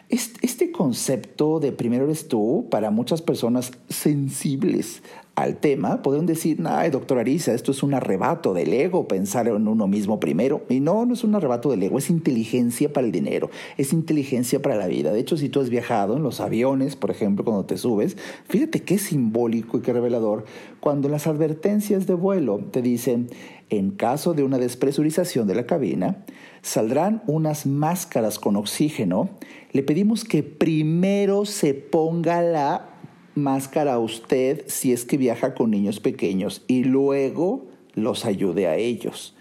este 0.08 0.70
concepto 0.70 1.58
de 1.58 1.72
primero 1.72 2.04
eres 2.04 2.28
tú 2.28 2.68
para 2.70 2.92
muchas 2.92 3.22
personas 3.22 3.72
sensibles 3.88 5.02
al 5.34 5.56
tema, 5.56 6.02
pueden 6.02 6.26
decir, 6.26 6.58
ay, 6.66 6.90
doctor 6.90 7.18
Arisa, 7.18 7.54
esto 7.54 7.72
es 7.72 7.82
un 7.82 7.94
arrebato 7.94 8.52
del 8.52 8.72
ego, 8.72 9.08
pensar 9.08 9.48
en 9.48 9.66
uno 9.66 9.86
mismo 9.86 10.20
primero. 10.20 10.62
Y 10.68 10.80
no, 10.80 11.06
no 11.06 11.14
es 11.14 11.24
un 11.24 11.34
arrebato 11.34 11.70
del 11.70 11.82
ego, 11.82 11.96
es 11.96 12.10
inteligencia 12.10 12.92
para 12.92 13.06
el 13.06 13.12
dinero, 13.12 13.50
es 13.78 13.94
inteligencia 13.94 14.60
para 14.60 14.76
la 14.76 14.88
vida. 14.88 15.10
De 15.12 15.20
hecho, 15.20 15.38
si 15.38 15.48
tú 15.48 15.60
has 15.60 15.70
viajado 15.70 16.16
en 16.16 16.22
los 16.22 16.40
aviones, 16.40 16.96
por 16.96 17.10
ejemplo, 17.10 17.44
cuando 17.44 17.64
te 17.64 17.78
subes, 17.78 18.18
fíjate 18.46 18.82
qué 18.82 18.98
simbólico 18.98 19.78
y 19.78 19.80
qué 19.80 19.94
revelador, 19.94 20.44
cuando 20.80 21.08
las 21.08 21.26
advertencias 21.26 22.06
de 22.06 22.14
vuelo 22.14 22.58
te 22.70 22.82
dicen, 22.82 23.30
en 23.70 23.90
caso 23.92 24.34
de 24.34 24.42
una 24.42 24.58
despresurización 24.58 25.46
de 25.46 25.54
la 25.54 25.64
cabina, 25.64 26.24
saldrán 26.60 27.22
unas 27.26 27.64
máscaras 27.64 28.38
con 28.38 28.56
oxígeno, 28.56 29.30
le 29.72 29.82
pedimos 29.82 30.24
que 30.24 30.42
primero 30.42 31.46
se 31.46 31.72
ponga 31.72 32.42
la 32.42 32.91
máscara 33.34 33.94
a 33.94 33.98
usted 33.98 34.64
si 34.66 34.92
es 34.92 35.04
que 35.04 35.16
viaja 35.16 35.54
con 35.54 35.70
niños 35.70 36.00
pequeños 36.00 36.62
y 36.66 36.84
luego 36.84 37.66
los 37.94 38.24
ayude 38.24 38.66
a 38.66 38.76
ellos. 38.76 39.34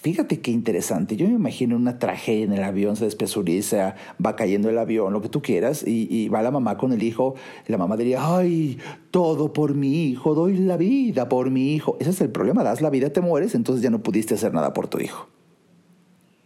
Fíjate 0.00 0.40
qué 0.40 0.52
interesante. 0.52 1.16
Yo 1.16 1.26
me 1.26 1.34
imagino 1.34 1.74
una 1.74 1.98
tragedia 1.98 2.44
en 2.44 2.52
el 2.52 2.62
avión, 2.62 2.94
se 2.94 3.04
despesuriza, 3.04 3.96
va 4.24 4.36
cayendo 4.36 4.70
el 4.70 4.78
avión, 4.78 5.12
lo 5.12 5.20
que 5.20 5.28
tú 5.28 5.42
quieras, 5.42 5.84
y, 5.84 6.28
va 6.28 6.40
la 6.40 6.52
mamá 6.52 6.78
con 6.78 6.92
el 6.92 7.02
hijo. 7.02 7.34
La 7.66 7.78
mamá 7.78 7.96
diría, 7.96 8.20
ay, 8.36 8.78
todo 9.10 9.52
por 9.52 9.74
mi 9.74 10.04
hijo, 10.04 10.34
doy 10.34 10.56
la 10.56 10.76
vida 10.76 11.28
por 11.28 11.50
mi 11.50 11.74
hijo. 11.74 11.96
Ese 11.98 12.10
es 12.10 12.20
el 12.20 12.30
problema, 12.30 12.62
das 12.62 12.80
la 12.80 12.90
vida, 12.90 13.12
te 13.12 13.20
mueres, 13.20 13.56
entonces 13.56 13.82
ya 13.82 13.90
no 13.90 14.00
pudiste 14.00 14.34
hacer 14.34 14.54
nada 14.54 14.72
por 14.72 14.86
tu 14.86 15.00
hijo. 15.00 15.26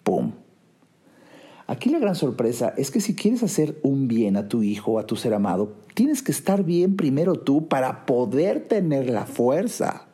¡Pum! 0.03 0.33
Aquí 1.73 1.89
la 1.89 1.99
gran 1.99 2.15
sorpresa 2.15 2.75
es 2.77 2.91
que 2.91 3.01
si 3.01 3.15
quieres 3.15 3.43
hacer 3.43 3.79
un 3.83 4.07
bien 4.07 4.37
a 4.37 4.47
tu 4.47 4.63
hijo 4.63 4.93
o 4.93 4.99
a 4.99 5.07
tu 5.07 5.17
ser 5.17 5.33
amado, 5.33 5.73
tienes 5.95 6.23
que 6.23 6.31
estar 6.31 6.65
bien 6.65 6.97
primero 6.97 7.37
tú 7.37 7.67
para 7.67 8.05
poder 8.05 8.69
tener 8.69 9.09
la 9.09 9.25
fuerza, 9.25 10.07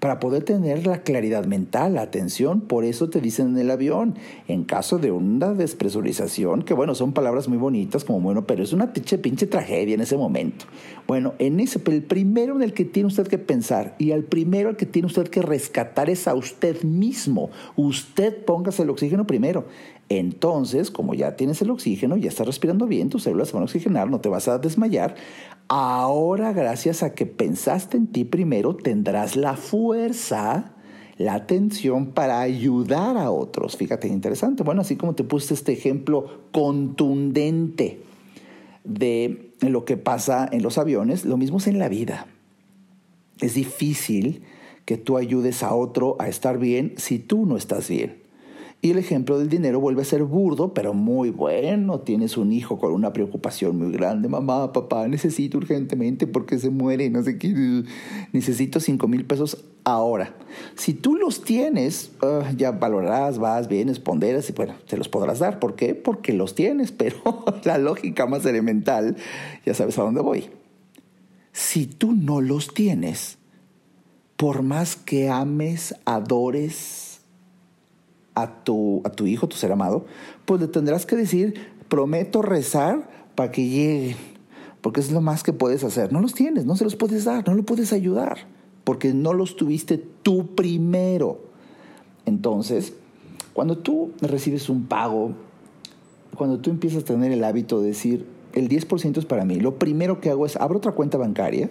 para 0.00 0.18
poder 0.18 0.42
tener 0.42 0.84
la 0.84 1.04
claridad 1.04 1.44
mental, 1.44 1.94
la 1.94 2.02
atención. 2.02 2.62
Por 2.62 2.82
eso 2.82 3.08
te 3.08 3.20
dicen 3.20 3.50
en 3.50 3.58
el 3.58 3.70
avión, 3.70 4.16
en 4.48 4.64
caso 4.64 4.98
de 4.98 5.12
una 5.12 5.54
despresurización, 5.54 6.62
que 6.62 6.74
bueno, 6.74 6.96
son 6.96 7.12
palabras 7.12 7.46
muy 7.46 7.58
bonitas 7.58 8.02
como 8.02 8.20
bueno, 8.20 8.44
pero 8.44 8.64
es 8.64 8.72
una 8.72 8.92
pinche, 8.92 9.18
pinche 9.18 9.46
tragedia 9.46 9.94
en 9.94 10.00
ese 10.00 10.16
momento. 10.16 10.64
Bueno, 11.06 11.34
en 11.38 11.60
ese, 11.60 11.78
pero 11.78 11.96
el 11.96 12.02
primero 12.02 12.56
en 12.56 12.62
el 12.62 12.72
que 12.72 12.84
tiene 12.84 13.06
usted 13.06 13.28
que 13.28 13.38
pensar 13.38 13.94
y 14.00 14.10
el 14.10 14.24
primero 14.24 14.70
al 14.70 14.76
que 14.76 14.86
tiene 14.86 15.06
usted 15.06 15.28
que 15.28 15.40
rescatar 15.40 16.10
es 16.10 16.26
a 16.26 16.34
usted 16.34 16.82
mismo. 16.82 17.50
Usted 17.76 18.44
póngase 18.44 18.82
el 18.82 18.90
oxígeno 18.90 19.24
primero. 19.24 19.66
Entonces, 20.18 20.90
como 20.90 21.14
ya 21.14 21.36
tienes 21.36 21.62
el 21.62 21.70
oxígeno, 21.70 22.18
ya 22.18 22.28
estás 22.28 22.46
respirando 22.46 22.86
bien, 22.86 23.08
tus 23.08 23.22
células 23.22 23.48
se 23.48 23.54
van 23.54 23.62
a 23.62 23.64
oxigenar, 23.64 24.10
no 24.10 24.20
te 24.20 24.28
vas 24.28 24.46
a 24.46 24.58
desmayar. 24.58 25.14
Ahora, 25.68 26.52
gracias 26.52 27.02
a 27.02 27.14
que 27.14 27.24
pensaste 27.24 27.96
en 27.96 28.08
ti 28.08 28.24
primero, 28.24 28.76
tendrás 28.76 29.36
la 29.36 29.56
fuerza, 29.56 30.74
la 31.16 31.32
atención 31.32 32.08
para 32.08 32.40
ayudar 32.40 33.16
a 33.16 33.30
otros. 33.30 33.78
Fíjate, 33.78 34.06
interesante. 34.06 34.62
Bueno, 34.62 34.82
así 34.82 34.96
como 34.96 35.14
te 35.14 35.24
puse 35.24 35.54
este 35.54 35.72
ejemplo 35.72 36.42
contundente 36.52 38.02
de 38.84 39.54
lo 39.60 39.86
que 39.86 39.96
pasa 39.96 40.46
en 40.52 40.62
los 40.62 40.76
aviones, 40.76 41.24
lo 41.24 41.38
mismo 41.38 41.56
es 41.56 41.68
en 41.68 41.78
la 41.78 41.88
vida. 41.88 42.26
Es 43.40 43.54
difícil 43.54 44.42
que 44.84 44.98
tú 44.98 45.16
ayudes 45.16 45.62
a 45.62 45.74
otro 45.74 46.16
a 46.18 46.28
estar 46.28 46.58
bien 46.58 46.92
si 46.98 47.18
tú 47.18 47.46
no 47.46 47.56
estás 47.56 47.88
bien. 47.88 48.21
Y 48.84 48.90
el 48.90 48.98
ejemplo 48.98 49.38
del 49.38 49.48
dinero 49.48 49.78
vuelve 49.78 50.02
a 50.02 50.04
ser 50.04 50.24
burdo, 50.24 50.74
pero 50.74 50.92
muy 50.92 51.30
bueno. 51.30 52.00
Tienes 52.00 52.36
un 52.36 52.52
hijo 52.52 52.80
con 52.80 52.92
una 52.92 53.12
preocupación 53.12 53.78
muy 53.78 53.92
grande. 53.92 54.28
Mamá, 54.28 54.72
papá, 54.72 55.06
necesito 55.06 55.58
urgentemente 55.58 56.26
porque 56.26 56.58
se 56.58 56.68
muere, 56.68 57.08
no 57.08 57.22
sé 57.22 57.38
qué. 57.38 57.84
Necesito 58.32 58.80
cinco 58.80 59.06
mil 59.06 59.24
pesos 59.24 59.64
ahora. 59.84 60.34
Si 60.74 60.94
tú 60.94 61.14
los 61.14 61.44
tienes, 61.44 62.10
ah, 62.22 62.50
ya 62.56 62.72
valorarás, 62.72 63.38
vas, 63.38 63.68
vienes, 63.68 64.00
ponderas 64.00 64.50
y 64.50 64.52
bueno, 64.52 64.74
te 64.88 64.96
los 64.96 65.08
podrás 65.08 65.38
dar. 65.38 65.60
¿Por 65.60 65.76
qué? 65.76 65.94
Porque 65.94 66.32
los 66.32 66.56
tienes, 66.56 66.90
pero 67.02 67.44
la 67.62 67.78
lógica 67.78 68.26
más 68.26 68.44
elemental, 68.46 69.16
ya 69.64 69.74
sabes 69.74 69.96
a 69.96 70.02
dónde 70.02 70.22
voy. 70.22 70.50
Si 71.52 71.86
tú 71.86 72.14
no 72.14 72.40
los 72.40 72.74
tienes, 72.74 73.38
por 74.36 74.62
más 74.62 74.96
que 74.96 75.28
ames, 75.28 75.94
adores, 76.04 77.11
a 78.34 78.64
tu, 78.64 79.02
a 79.04 79.10
tu 79.10 79.26
hijo, 79.26 79.48
tu 79.48 79.56
ser 79.56 79.72
amado, 79.72 80.04
pues 80.44 80.60
le 80.60 80.68
tendrás 80.68 81.06
que 81.06 81.16
decir, 81.16 81.54
prometo 81.88 82.42
rezar 82.42 83.08
para 83.34 83.50
que 83.50 83.68
lleguen, 83.68 84.16
porque 84.80 85.00
es 85.00 85.12
lo 85.12 85.20
más 85.20 85.42
que 85.42 85.52
puedes 85.52 85.84
hacer. 85.84 86.12
No 86.12 86.20
los 86.20 86.34
tienes, 86.34 86.64
no 86.64 86.76
se 86.76 86.84
los 86.84 86.96
puedes 86.96 87.24
dar, 87.24 87.46
no 87.46 87.54
lo 87.54 87.62
puedes 87.62 87.92
ayudar, 87.92 88.46
porque 88.84 89.12
no 89.12 89.32
los 89.32 89.56
tuviste 89.56 89.98
tú 90.22 90.54
primero. 90.54 91.40
Entonces, 92.24 92.94
cuando 93.52 93.78
tú 93.78 94.12
recibes 94.20 94.68
un 94.68 94.86
pago, 94.86 95.32
cuando 96.36 96.58
tú 96.60 96.70
empiezas 96.70 97.02
a 97.02 97.06
tener 97.06 97.32
el 97.32 97.44
hábito 97.44 97.80
de 97.80 97.88
decir, 97.88 98.26
el 98.54 98.68
10% 98.68 99.18
es 99.18 99.24
para 99.24 99.44
mí, 99.44 99.60
lo 99.60 99.78
primero 99.78 100.20
que 100.20 100.30
hago 100.30 100.46
es 100.46 100.56
abro 100.56 100.78
otra 100.78 100.92
cuenta 100.92 101.18
bancaria, 101.18 101.70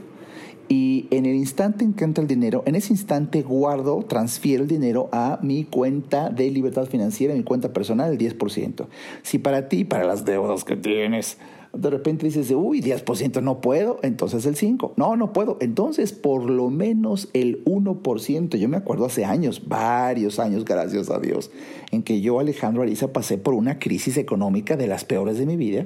y 0.71 1.07
en 1.11 1.25
el 1.25 1.35
instante 1.35 1.83
en 1.83 1.91
que 1.91 2.05
entra 2.05 2.21
el 2.21 2.29
dinero, 2.29 2.63
en 2.65 2.75
ese 2.75 2.93
instante 2.93 3.41
guardo, 3.41 4.05
transfiero 4.07 4.63
el 4.63 4.69
dinero 4.69 5.09
a 5.11 5.37
mi 5.41 5.65
cuenta 5.65 6.29
de 6.29 6.49
libertad 6.49 6.85
financiera, 6.85 7.33
mi 7.33 7.43
cuenta 7.43 7.73
personal, 7.73 8.13
el 8.13 8.17
10%. 8.17 8.87
Si 9.21 9.37
para 9.37 9.67
ti, 9.67 9.83
para 9.83 10.05
las 10.05 10.23
deudas 10.23 10.63
que 10.63 10.77
tienes, 10.77 11.37
de 11.73 11.89
repente 11.89 12.25
dices, 12.25 12.51
uy, 12.51 12.81
10% 12.81 13.41
no 13.41 13.61
puedo, 13.61 13.99
entonces 14.03 14.45
el 14.45 14.55
5%. 14.55 14.93
No, 14.97 15.15
no 15.15 15.31
puedo. 15.31 15.57
Entonces, 15.61 16.11
por 16.11 16.49
lo 16.49 16.69
menos 16.69 17.29
el 17.33 17.63
1%. 17.63 18.57
Yo 18.57 18.67
me 18.67 18.77
acuerdo 18.77 19.05
hace 19.05 19.23
años, 19.23 19.69
varios 19.69 20.39
años, 20.39 20.65
gracias 20.65 21.09
a 21.09 21.19
Dios, 21.19 21.49
en 21.91 22.03
que 22.03 22.19
yo, 22.19 22.39
Alejandro 22.39 22.83
Ariza, 22.83 23.13
pasé 23.13 23.37
por 23.37 23.53
una 23.53 23.79
crisis 23.79 24.17
económica 24.17 24.75
de 24.75 24.87
las 24.87 25.05
peores 25.05 25.37
de 25.37 25.45
mi 25.45 25.55
vida. 25.55 25.85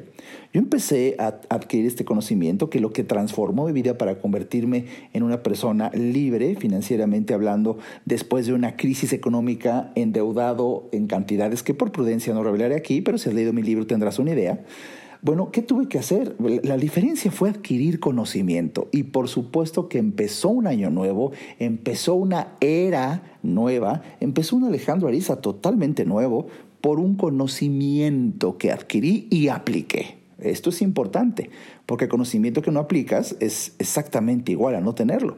Yo 0.54 0.60
empecé 0.60 1.16
a 1.20 1.40
adquirir 1.50 1.86
este 1.86 2.04
conocimiento 2.04 2.70
que 2.72 2.80
lo 2.80 2.92
que 2.92 3.04
transformó 3.04 3.68
mi 3.68 3.72
vida 3.72 3.98
para 3.98 4.20
convertirme 4.20 4.86
en 5.14 5.22
una 5.22 5.44
persona 5.44 5.92
libre, 5.94 6.56
financieramente 6.56 7.36
hablando, 7.36 7.78
después 8.06 8.48
de 8.48 8.54
una 8.54 8.76
crisis 8.76 9.14
económica 9.14 9.92
endeudado 9.94 10.90
en 10.92 11.06
cantidades 11.06 11.62
que 11.62 11.76
por 11.76 11.92
prudencia 11.92 12.34
no 12.34 12.44
revelaré 12.44 12.76
aquí, 12.76 13.02
pero 13.02 13.20
si 13.20 13.30
has 13.30 13.36
leído 13.36 13.54
mi 13.54 13.62
libro 13.62 13.86
tendrás 13.86 14.18
una 14.18 14.32
idea 14.32 14.64
bueno, 15.22 15.52
¿qué 15.52 15.62
tuve 15.62 15.88
que 15.88 15.98
hacer? 15.98 16.36
La 16.64 16.78
diferencia 16.78 17.32
fue 17.32 17.50
adquirir 17.50 18.00
conocimiento 18.00 18.90
y 18.92 19.04
por 19.04 19.28
supuesto 19.28 19.88
que 19.90 19.98
empezó 19.98 20.50
un 20.50 20.68
año 20.68 20.90
nuevo, 20.90 21.32
empezó 21.60 22.16
una 22.16 22.56
era 22.60 23.38
nueva, 23.42 24.02
empezó 24.20 24.56
un 24.56 24.66
Alejandro 24.66 25.08
Ariza 25.08 25.38
totalmente 25.38 26.06
nuevo 26.06 26.48
por 26.82 27.00
un 27.00 27.16
conocimiento 27.16 28.58
que 28.58 28.72
adquirí 28.72 29.28
y 29.32 29.48
apliqué. 29.48 30.18
Esto 30.38 30.70
es 30.70 30.82
importante, 30.82 31.50
porque 31.86 32.08
conocimiento 32.08 32.62
que 32.62 32.72
no 32.72 32.80
aplicas 32.80 33.36
es 33.40 33.76
exactamente 33.80 34.52
igual 34.52 34.76
a 34.76 34.82
no 34.82 34.94
tenerlo. 34.94 35.38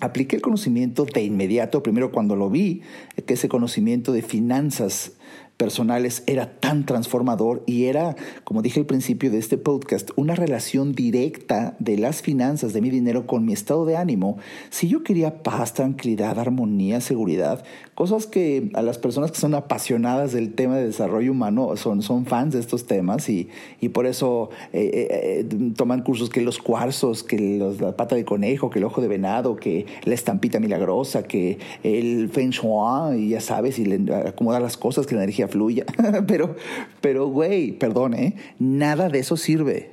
Apliqué 0.00 0.36
el 0.36 0.42
conocimiento 0.42 1.04
de 1.04 1.22
inmediato, 1.22 1.82
primero 1.82 2.10
cuando 2.10 2.34
lo 2.34 2.50
vi, 2.50 2.82
que 3.26 3.34
ese 3.34 3.48
conocimiento 3.48 4.12
de 4.12 4.22
finanzas 4.22 5.12
personales 5.60 6.22
era 6.26 6.58
tan 6.58 6.86
transformador 6.86 7.62
y 7.66 7.84
era, 7.84 8.16
como 8.44 8.62
dije 8.62 8.80
al 8.80 8.86
principio 8.86 9.30
de 9.30 9.36
este 9.36 9.58
podcast, 9.58 10.10
una 10.16 10.34
relación 10.34 10.94
directa 10.94 11.76
de 11.78 11.98
las 11.98 12.22
finanzas, 12.22 12.72
de 12.72 12.80
mi 12.80 12.88
dinero 12.88 13.26
con 13.26 13.44
mi 13.44 13.52
estado 13.52 13.84
de 13.84 13.98
ánimo. 13.98 14.38
Si 14.70 14.88
yo 14.88 15.02
quería 15.02 15.42
paz, 15.42 15.74
tranquilidad, 15.74 16.38
armonía, 16.38 17.02
seguridad, 17.02 17.62
cosas 17.94 18.26
que 18.26 18.70
a 18.72 18.80
las 18.80 18.96
personas 18.96 19.32
que 19.32 19.38
son 19.38 19.54
apasionadas 19.54 20.32
del 20.32 20.54
tema 20.54 20.76
de 20.76 20.86
desarrollo 20.86 21.30
humano 21.30 21.76
son, 21.76 22.00
son 22.00 22.24
fans 22.24 22.54
de 22.54 22.60
estos 22.60 22.86
temas 22.86 23.28
y, 23.28 23.50
y 23.82 23.90
por 23.90 24.06
eso 24.06 24.48
eh, 24.72 24.90
eh, 25.10 25.46
eh, 25.50 25.72
toman 25.76 26.00
cursos 26.02 26.30
que 26.30 26.40
los 26.40 26.56
cuarzos, 26.56 27.22
que 27.22 27.58
la 27.78 27.94
pata 27.98 28.16
de 28.16 28.24
conejo, 28.24 28.70
que 28.70 28.78
el 28.78 28.86
ojo 28.86 29.02
de 29.02 29.08
venado, 29.08 29.56
que 29.56 29.84
la 30.04 30.14
estampita 30.14 30.58
milagrosa, 30.58 31.24
que 31.24 31.58
el 31.82 32.30
feng 32.30 32.48
shui, 32.48 33.26
y 33.26 33.28
ya 33.28 33.42
sabes, 33.42 33.78
y 33.78 33.84
le 33.84 34.14
acomodar 34.14 34.62
las 34.62 34.78
cosas, 34.78 35.06
que 35.06 35.14
la 35.14 35.22
energía 35.22 35.49
fluya. 35.50 35.84
pero, 36.26 36.56
pero, 37.00 37.28
güey, 37.28 37.72
perdón, 37.72 38.14
¿eh? 38.14 38.36
Nada 38.58 39.08
de 39.08 39.18
eso 39.18 39.36
sirve. 39.36 39.90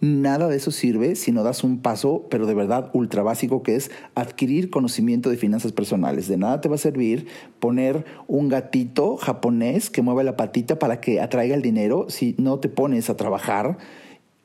Nada 0.00 0.46
de 0.46 0.56
eso 0.56 0.70
sirve 0.70 1.16
si 1.16 1.32
no 1.32 1.42
das 1.42 1.64
un 1.64 1.80
paso, 1.80 2.26
pero 2.30 2.46
de 2.46 2.54
verdad 2.54 2.88
ultra 2.92 3.24
básico, 3.24 3.64
que 3.64 3.74
es 3.74 3.90
adquirir 4.14 4.70
conocimiento 4.70 5.28
de 5.28 5.36
finanzas 5.36 5.72
personales. 5.72 6.28
De 6.28 6.36
nada 6.36 6.60
te 6.60 6.68
va 6.68 6.76
a 6.76 6.78
servir 6.78 7.26
poner 7.58 8.04
un 8.28 8.48
gatito 8.48 9.16
japonés 9.16 9.90
que 9.90 10.02
mueva 10.02 10.22
la 10.22 10.36
patita 10.36 10.78
para 10.78 11.00
que 11.00 11.20
atraiga 11.20 11.56
el 11.56 11.62
dinero 11.62 12.06
si 12.10 12.36
no 12.38 12.60
te 12.60 12.68
pones 12.68 13.10
a 13.10 13.16
trabajar 13.16 13.78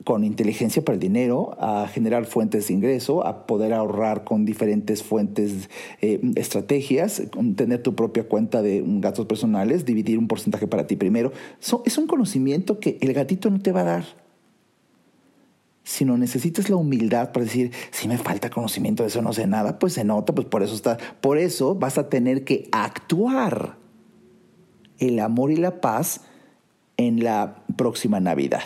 con 0.03 0.23
inteligencia 0.23 0.83
para 0.83 0.95
el 0.95 0.99
dinero, 0.99 1.55
a 1.59 1.87
generar 1.87 2.25
fuentes 2.25 2.67
de 2.67 2.73
ingreso, 2.73 3.25
a 3.25 3.45
poder 3.45 3.73
ahorrar 3.73 4.23
con 4.23 4.45
diferentes 4.45 5.03
fuentes, 5.03 5.69
eh, 6.01 6.19
estrategias, 6.35 7.23
tener 7.55 7.81
tu 7.81 7.95
propia 7.95 8.27
cuenta 8.27 8.61
de 8.61 8.83
gastos 8.85 9.25
personales, 9.25 9.85
dividir 9.85 10.17
un 10.17 10.27
porcentaje 10.27 10.67
para 10.67 10.87
ti 10.87 10.95
primero. 10.95 11.31
es 11.85 11.97
un 11.97 12.07
conocimiento 12.07 12.79
que 12.79 12.97
el 13.01 13.13
gatito 13.13 13.49
no 13.49 13.59
te 13.61 13.71
va 13.71 13.81
a 13.81 13.85
dar 13.85 14.23
sino 15.83 16.17
necesitas 16.17 16.69
la 16.69 16.77
humildad 16.77 17.31
para 17.31 17.45
decir, 17.45 17.71
si 17.91 18.07
me 18.07 18.17
falta 18.17 18.49
conocimiento 18.49 19.03
de 19.03 19.09
eso, 19.09 19.21
no 19.21 19.33
sé 19.33 19.47
nada, 19.47 19.79
pues 19.79 19.93
se 19.93 20.03
nota, 20.03 20.33
pues 20.33 20.47
por 20.47 20.63
eso 20.63 20.75
está, 20.75 20.97
por 21.21 21.37
eso 21.37 21.75
vas 21.75 21.97
a 21.97 22.09
tener 22.09 22.45
que 22.45 22.69
actuar 22.71 23.77
el 24.99 25.19
amor 25.19 25.51
y 25.51 25.57
la 25.57 25.81
paz 25.81 26.21
en 26.97 27.23
la 27.23 27.63
próxima 27.75 28.19
Navidad. 28.19 28.63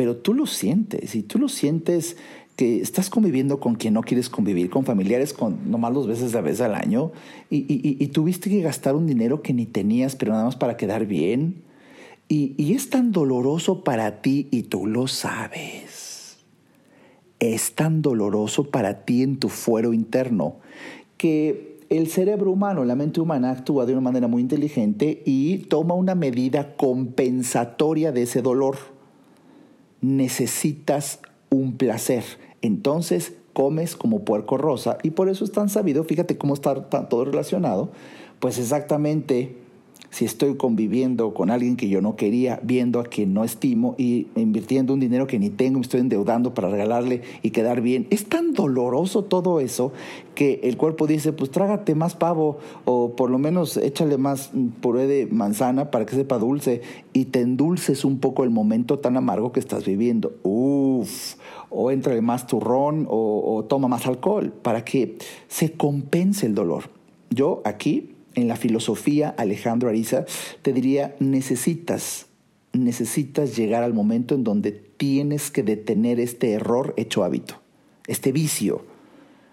Pero 0.00 0.16
tú 0.16 0.32
lo 0.32 0.46
sientes, 0.46 1.14
y 1.14 1.22
tú 1.22 1.38
lo 1.38 1.50
sientes 1.50 2.16
que 2.56 2.80
estás 2.80 3.10
conviviendo 3.10 3.60
con 3.60 3.74
quien 3.74 3.92
no 3.92 4.00
quieres 4.00 4.30
convivir, 4.30 4.70
con 4.70 4.86
familiares 4.86 5.34
con 5.34 5.70
nomás 5.70 5.92
dos 5.92 6.06
veces 6.06 6.34
a 6.34 6.40
vez 6.40 6.62
al 6.62 6.74
año, 6.74 7.12
y, 7.50 7.66
y 7.68 8.06
tuviste 8.08 8.48
que 8.48 8.62
gastar 8.62 8.94
un 8.94 9.06
dinero 9.06 9.42
que 9.42 9.52
ni 9.52 9.66
tenías, 9.66 10.16
pero 10.16 10.32
nada 10.32 10.44
más 10.44 10.56
para 10.56 10.78
quedar 10.78 11.04
bien 11.04 11.62
y, 12.32 12.74
es 12.74 12.90
tan 12.90 13.10
doloroso 13.10 13.82
para 13.82 14.22
ti 14.22 14.46
y 14.52 14.62
tú 14.62 14.86
lo 14.86 15.08
sabes. 15.08 16.38
Es 17.40 17.74
tan 17.74 18.02
doloroso 18.02 18.70
para 18.70 19.04
ti 19.04 19.24
en 19.24 19.38
tu 19.40 19.48
fuero 19.48 19.92
interno 19.92 20.56
que 21.16 21.80
el 21.88 22.06
cerebro 22.06 22.52
humano, 22.52 22.84
la 22.84 22.94
mente 22.94 23.20
humana 23.20 23.50
actúa 23.50 23.84
de 23.84 23.94
una 23.94 24.00
manera 24.00 24.28
muy 24.28 24.42
inteligente 24.42 25.24
y 25.26 25.58
toma 25.58 25.94
una 25.94 26.14
medida 26.14 26.76
compensatoria 26.76 28.12
de 28.12 28.22
ese 28.22 28.42
dolor. 28.42 28.76
Necesitas 30.00 31.20
un 31.50 31.76
placer. 31.76 32.24
Entonces 32.62 33.34
comes 33.52 33.96
como 33.96 34.24
puerco 34.24 34.56
rosa 34.58 34.98
y 35.02 35.10
por 35.10 35.28
eso 35.28 35.44
es 35.44 35.52
tan 35.52 35.68
sabido, 35.68 36.04
fíjate 36.04 36.38
cómo 36.38 36.54
está 36.54 36.74
todo 37.08 37.24
relacionado, 37.24 37.90
pues 38.38 38.58
exactamente 38.58 39.56
si 40.10 40.24
estoy 40.24 40.56
conviviendo 40.56 41.32
con 41.34 41.50
alguien 41.50 41.76
que 41.76 41.88
yo 41.88 42.02
no 42.02 42.16
quería, 42.16 42.60
viendo 42.62 43.00
a 43.00 43.04
quien 43.04 43.32
no 43.32 43.44
estimo 43.44 43.94
y 43.96 44.26
invirtiendo 44.34 44.92
un 44.92 45.00
dinero 45.00 45.26
que 45.26 45.38
ni 45.38 45.50
tengo, 45.50 45.78
me 45.78 45.82
estoy 45.82 46.00
endeudando 46.00 46.52
para 46.52 46.68
regalarle 46.68 47.22
y 47.42 47.50
quedar 47.50 47.80
bien. 47.80 48.06
Es 48.10 48.26
tan 48.26 48.52
doloroso 48.52 49.24
todo 49.24 49.60
eso 49.60 49.92
que 50.34 50.60
el 50.64 50.76
cuerpo 50.76 51.06
dice, 51.06 51.32
pues 51.32 51.50
trágate 51.50 51.94
más 51.94 52.16
pavo 52.16 52.58
o 52.84 53.14
por 53.14 53.30
lo 53.30 53.38
menos 53.38 53.76
échale 53.76 54.18
más 54.18 54.50
puré 54.80 55.06
de 55.06 55.26
manzana 55.26 55.90
para 55.90 56.06
que 56.06 56.16
sepa 56.16 56.38
dulce 56.38 56.82
y 57.12 57.26
te 57.26 57.40
endulces 57.40 58.04
un 58.04 58.18
poco 58.18 58.42
el 58.42 58.50
momento 58.50 58.98
tan 58.98 59.16
amargo 59.16 59.52
que 59.52 59.60
estás 59.60 59.84
viviendo. 59.84 60.32
Uf, 60.42 61.34
o 61.70 61.92
entrale 61.92 62.20
más 62.20 62.48
turrón 62.48 63.06
o 63.08 63.64
toma 63.68 63.86
más 63.86 64.06
alcohol 64.06 64.52
para 64.52 64.84
que 64.84 65.18
se 65.46 65.72
compense 65.72 66.46
el 66.46 66.54
dolor. 66.56 66.90
Yo 67.30 67.62
aquí 67.64 68.09
en 68.34 68.48
la 68.48 68.56
filosofía, 68.56 69.34
Alejandro 69.36 69.88
Ariza, 69.88 70.24
te 70.62 70.72
diría, 70.72 71.16
necesitas, 71.18 72.26
necesitas 72.72 73.56
llegar 73.56 73.82
al 73.82 73.94
momento 73.94 74.34
en 74.34 74.44
donde 74.44 74.72
tienes 74.72 75.50
que 75.50 75.62
detener 75.62 76.20
este 76.20 76.52
error 76.52 76.94
hecho 76.96 77.24
hábito, 77.24 77.60
este 78.06 78.32
vicio, 78.32 78.84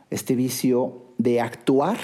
este 0.10 0.36
vicio 0.36 1.06
de 1.18 1.42
actuar 1.42 1.98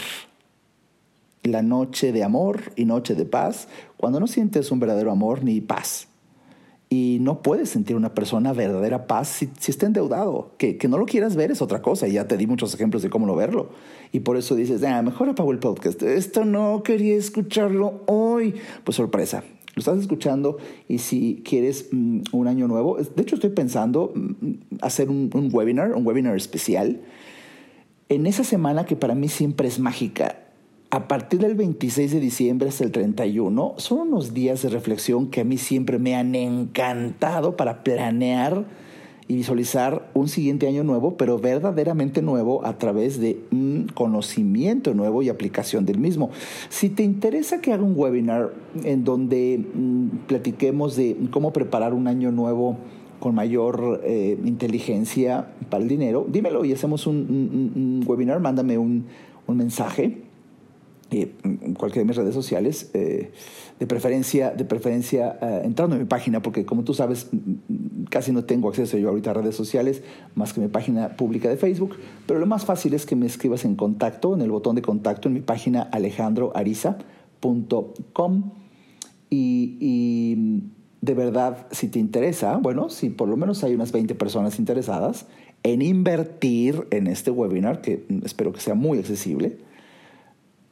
la 1.43 1.61
noche 1.61 2.11
de 2.11 2.23
amor 2.23 2.71
y 2.75 2.85
noche 2.85 3.15
de 3.15 3.25
paz 3.25 3.67
cuando 3.97 4.19
no 4.19 4.27
sientes 4.27 4.71
un 4.71 4.79
verdadero 4.79 5.11
amor 5.11 5.43
ni 5.43 5.61
paz. 5.61 6.07
Y 6.93 7.17
no 7.21 7.41
puedes 7.41 7.69
sentir 7.69 7.95
una 7.95 8.13
persona 8.13 8.53
verdadera 8.53 9.07
paz 9.07 9.27
si, 9.27 9.49
está 9.65 9.87
endeudado. 9.87 10.51
Que, 10.59 10.77
que, 10.77 10.87
no 10.87 10.99
lo 10.99 11.07
quieras 11.07 11.35
ver 11.35 11.49
es 11.49 11.59
otra 11.63 11.81
cosa. 11.81 12.07
Y 12.07 12.13
ya 12.13 12.27
te 12.27 12.37
di 12.37 12.45
muchos 12.45 12.71
ejemplos 12.75 13.01
de 13.01 13.09
cómo 13.09 13.25
no 13.25 13.35
verlo. 13.35 13.69
Y 14.11 14.19
por 14.19 14.37
eso 14.37 14.53
dices, 14.53 14.83
ah, 14.83 15.01
mejor 15.01 15.27
apago 15.27 15.51
el 15.51 15.57
podcast. 15.57 16.03
Esto 16.03 16.45
no 16.45 16.83
quería 16.83 17.15
escucharlo 17.15 18.03
hoy. 18.05 18.53
Pues 18.83 18.95
sorpresa. 18.95 19.43
Lo 19.73 19.79
estás 19.79 19.97
escuchando 19.97 20.57
y 20.87 20.99
si 20.99 21.41
quieres 21.43 21.87
mm, 21.91 22.19
un 22.31 22.47
año 22.47 22.67
nuevo, 22.67 22.97
de 22.97 23.21
hecho 23.23 23.33
estoy 23.33 23.49
pensando 23.49 24.13
mm, 24.13 24.51
hacer 24.81 25.09
un, 25.09 25.31
un 25.33 25.49
webinar, 25.51 25.93
un 25.93 26.05
webinar 26.05 26.35
especial. 26.35 27.01
En 28.07 28.27
esa 28.27 28.43
semana 28.43 28.85
que 28.85 28.95
para 28.95 29.15
mí 29.15 29.29
siempre 29.29 29.67
es 29.67 29.79
mágica, 29.79 30.42
a 30.93 31.07
partir 31.07 31.39
del 31.39 31.55
26 31.55 32.11
de 32.11 32.19
diciembre 32.19 32.69
hasta 32.69 32.83
el 32.83 32.91
31 32.91 33.73
son 33.77 34.09
unos 34.09 34.35
días 34.35 34.61
de 34.61 34.69
reflexión 34.69 35.25
que 35.31 35.41
a 35.41 35.43
mí 35.43 35.57
siempre 35.57 35.97
me 35.97 36.15
han 36.15 36.35
encantado 36.35 37.57
para 37.57 37.83
planear 37.83 38.63
y 39.27 39.33
visualizar 39.33 40.11
un 40.13 40.27
siguiente 40.27 40.67
año 40.67 40.83
nuevo, 40.83 41.17
pero 41.17 41.39
verdaderamente 41.39 42.21
nuevo 42.21 42.63
a 42.63 42.77
través 42.77 43.19
de 43.19 43.39
un 43.51 43.87
conocimiento 43.91 44.93
nuevo 44.93 45.23
y 45.23 45.29
aplicación 45.29 45.83
del 45.83 45.97
mismo. 45.97 46.29
Si 46.69 46.89
te 46.89 47.01
interesa 47.01 47.59
que 47.59 47.73
haga 47.73 47.81
un 47.81 47.97
webinar 47.97 48.53
en 48.83 49.03
donde 49.03 49.65
mm, 49.73 50.27
platiquemos 50.27 50.95
de 50.95 51.17
cómo 51.31 51.53
preparar 51.53 51.95
un 51.95 52.07
año 52.07 52.31
nuevo 52.31 52.77
con 53.19 53.33
mayor 53.33 54.01
eh, 54.03 54.37
inteligencia 54.45 55.47
para 55.71 55.81
el 55.81 55.89
dinero, 55.89 56.27
dímelo 56.29 56.63
y 56.65 56.71
hacemos 56.71 57.07
un, 57.07 58.03
webinar, 58.05 58.39
mándame 58.41 58.77
un, 58.77 59.07
un 59.47 59.57
mensaje 59.57 60.22
en 61.21 61.75
cualquiera 61.75 62.03
de 62.03 62.07
mis 62.07 62.17
redes 62.17 62.33
sociales, 62.33 62.89
eh, 62.93 63.31
de 63.79 63.87
preferencia, 63.87 64.51
de 64.51 64.65
preferencia 64.65 65.37
eh, 65.41 65.61
entrando 65.63 65.95
en 65.95 66.01
mi 66.01 66.07
página, 66.07 66.41
porque 66.41 66.65
como 66.65 66.83
tú 66.83 66.93
sabes, 66.93 67.29
casi 68.09 68.31
no 68.31 68.45
tengo 68.45 68.69
acceso 68.69 68.97
yo 68.97 69.09
ahorita 69.09 69.31
a 69.31 69.33
redes 69.33 69.55
sociales 69.55 70.03
más 70.35 70.53
que 70.53 70.61
mi 70.61 70.67
página 70.67 71.15
pública 71.15 71.49
de 71.49 71.57
Facebook, 71.57 71.97
pero 72.25 72.39
lo 72.39 72.45
más 72.45 72.65
fácil 72.65 72.93
es 72.93 73.05
que 73.05 73.15
me 73.15 73.25
escribas 73.25 73.65
en 73.65 73.75
contacto, 73.75 74.33
en 74.33 74.41
el 74.41 74.51
botón 74.51 74.75
de 74.75 74.81
contacto 74.81 75.27
en 75.27 75.33
mi 75.35 75.41
página 75.41 75.83
alejandroariza.com 75.83 78.51
y, 79.29 79.77
y 79.79 80.63
de 81.01 81.13
verdad, 81.13 81.67
si 81.71 81.89
te 81.89 81.99
interesa, 81.99 82.57
bueno, 82.57 82.89
si 82.89 83.09
por 83.09 83.27
lo 83.27 83.35
menos 83.35 83.63
hay 83.63 83.75
unas 83.75 83.91
20 83.91 84.15
personas 84.15 84.59
interesadas 84.59 85.25
en 85.63 85.81
invertir 85.81 86.87
en 86.91 87.07
este 87.07 87.31
webinar, 87.31 87.81
que 87.81 88.05
espero 88.23 88.53
que 88.53 88.59
sea 88.59 88.75
muy 88.75 88.99
accesible, 88.99 89.57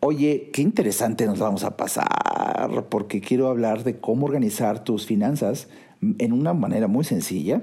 Oye, 0.03 0.49
qué 0.51 0.63
interesante 0.63 1.27
nos 1.27 1.37
vamos 1.37 1.63
a 1.63 1.77
pasar, 1.77 2.87
porque 2.89 3.21
quiero 3.21 3.49
hablar 3.49 3.83
de 3.83 3.99
cómo 3.99 4.25
organizar 4.25 4.83
tus 4.83 5.05
finanzas 5.05 5.67
en 6.17 6.33
una 6.33 6.55
manera 6.55 6.87
muy 6.87 7.03
sencilla 7.03 7.61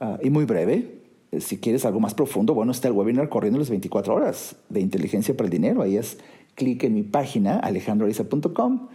ah, 0.00 0.18
y 0.22 0.30
muy 0.30 0.46
breve. 0.46 1.02
Si 1.40 1.58
quieres 1.58 1.84
algo 1.84 2.00
más 2.00 2.14
profundo, 2.14 2.54
bueno, 2.54 2.72
está 2.72 2.88
el 2.88 2.94
webinar 2.94 3.28
corriendo 3.28 3.58
las 3.58 3.68
24 3.68 4.14
horas 4.14 4.56
de 4.70 4.80
inteligencia 4.80 5.36
para 5.36 5.44
el 5.44 5.50
dinero. 5.50 5.82
Ahí 5.82 5.98
es 5.98 6.16
clic 6.54 6.84
en 6.84 6.94
mi 6.94 7.02
página, 7.02 7.58
alejandroariza.com, 7.58 8.88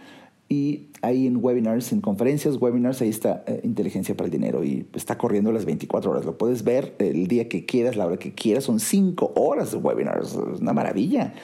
y 0.48 0.88
ahí 1.02 1.28
en 1.28 1.36
webinars, 1.36 1.92
en 1.92 2.00
conferencias, 2.00 2.56
webinars, 2.56 3.00
ahí 3.02 3.08
está 3.08 3.44
eh, 3.46 3.60
inteligencia 3.62 4.16
para 4.16 4.24
el 4.24 4.32
dinero 4.32 4.64
y 4.64 4.84
está 4.94 5.16
corriendo 5.16 5.52
las 5.52 5.64
24 5.64 6.10
horas. 6.10 6.24
Lo 6.24 6.36
puedes 6.36 6.64
ver 6.64 6.96
el 6.98 7.28
día 7.28 7.48
que 7.48 7.66
quieras, 7.66 7.94
la 7.94 8.04
hora 8.04 8.16
que 8.16 8.34
quieras. 8.34 8.64
Son 8.64 8.80
5 8.80 9.34
horas 9.36 9.70
de 9.70 9.76
webinars. 9.76 10.30
Es 10.30 10.60
una 10.60 10.72
maravilla 10.72 11.34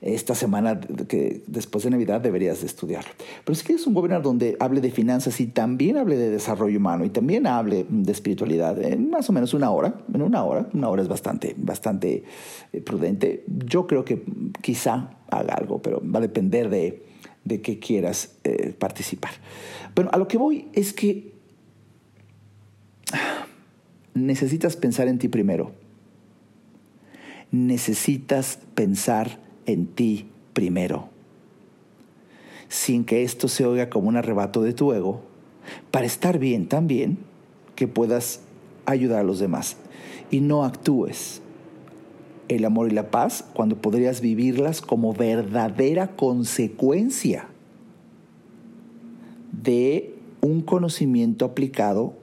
esta 0.00 0.34
semana 0.34 0.80
que 1.08 1.42
después 1.46 1.84
de 1.84 1.90
Navidad 1.90 2.20
deberías 2.20 2.60
de 2.60 2.66
estudiarlo. 2.66 3.10
Pero 3.44 3.54
si 3.54 3.64
quieres 3.64 3.86
un 3.86 3.96
webinar 3.96 4.22
donde 4.22 4.56
hable 4.60 4.80
de 4.80 4.90
finanzas 4.90 5.40
y 5.40 5.46
también 5.46 5.96
hable 5.96 6.16
de 6.16 6.30
desarrollo 6.30 6.78
humano 6.78 7.04
y 7.04 7.10
también 7.10 7.46
hable 7.46 7.86
de 7.88 8.12
espiritualidad 8.12 8.80
en 8.82 9.10
más 9.10 9.28
o 9.28 9.32
menos 9.32 9.54
una 9.54 9.70
hora, 9.70 9.94
en 10.12 10.22
una 10.22 10.44
hora, 10.44 10.68
una 10.72 10.88
hora 10.88 11.02
es 11.02 11.08
bastante, 11.08 11.54
bastante 11.56 12.24
eh, 12.72 12.80
prudente. 12.80 13.44
Yo 13.46 13.86
creo 13.86 14.04
que 14.04 14.22
quizá 14.60 15.10
haga 15.30 15.54
algo, 15.54 15.80
pero 15.80 16.02
va 16.02 16.18
a 16.18 16.22
depender 16.22 16.68
de, 16.68 17.04
de 17.44 17.60
qué 17.60 17.78
quieras 17.78 18.36
eh, 18.44 18.74
participar. 18.78 19.32
Pero 19.94 20.12
a 20.12 20.18
lo 20.18 20.28
que 20.28 20.38
voy 20.38 20.68
es 20.72 20.92
que 20.92 21.32
necesitas 24.14 24.76
pensar 24.76 25.08
en 25.08 25.18
ti 25.18 25.28
primero. 25.28 25.72
Necesitas 27.50 28.58
pensar 28.74 29.45
en 29.66 29.86
ti 29.86 30.28
primero. 30.52 31.08
Sin 32.68 33.04
que 33.04 33.22
esto 33.22 33.48
se 33.48 33.64
oiga 33.66 33.90
como 33.90 34.08
un 34.08 34.16
arrebato 34.16 34.62
de 34.62 34.72
tu 34.72 34.92
ego, 34.92 35.20
para 35.90 36.06
estar 36.06 36.38
bien 36.38 36.68
también, 36.68 37.18
que 37.74 37.88
puedas 37.88 38.40
ayudar 38.86 39.20
a 39.20 39.24
los 39.24 39.38
demás 39.38 39.76
y 40.30 40.40
no 40.40 40.64
actúes 40.64 41.42
el 42.48 42.64
amor 42.64 42.90
y 42.90 42.94
la 42.94 43.10
paz 43.10 43.44
cuando 43.54 43.76
podrías 43.80 44.20
vivirlas 44.20 44.80
como 44.80 45.12
verdadera 45.12 46.14
consecuencia 46.14 47.48
de 49.62 50.14
un 50.40 50.60
conocimiento 50.62 51.44
aplicado 51.44 52.14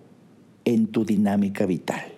en 0.66 0.88
tu 0.88 1.04
dinámica 1.04 1.66
vital 1.66 2.13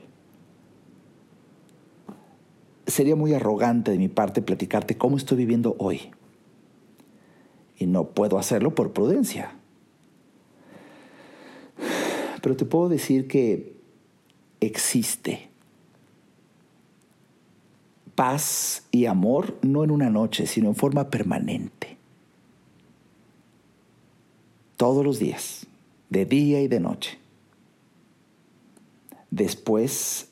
sería 2.88 3.16
muy 3.16 3.34
arrogante 3.34 3.92
de 3.92 3.98
mi 3.98 4.08
parte 4.08 4.42
platicarte 4.42 4.98
cómo 4.98 5.18
estoy 5.18 5.38
viviendo 5.38 5.76
hoy. 5.80 6.12
Y 7.78 7.88
no 7.88 8.06
puedo 8.06 8.38
hacerlo 8.38 8.74
por 8.76 8.94
prudencia. 8.94 9.56
Pero 12.42 12.56
te 12.56 12.66
puedo 12.66 12.90
decir 12.90 13.28
que 13.28 13.76
existe 14.60 15.50
paz 18.16 18.88
y 18.92 19.06
amor 19.06 19.58
no 19.62 19.84
en 19.84 19.92
una 19.92 20.10
noche, 20.10 20.48
sino 20.48 20.70
en 20.70 20.76
forma 20.76 21.10
permanente. 21.10 21.98
Todos 24.78 25.06
los 25.06 25.20
días, 25.20 25.68
de 26.10 26.26
día 26.26 26.62
y 26.62 26.68
de 26.68 26.80
noche. 26.80 27.18
Después 29.32 30.30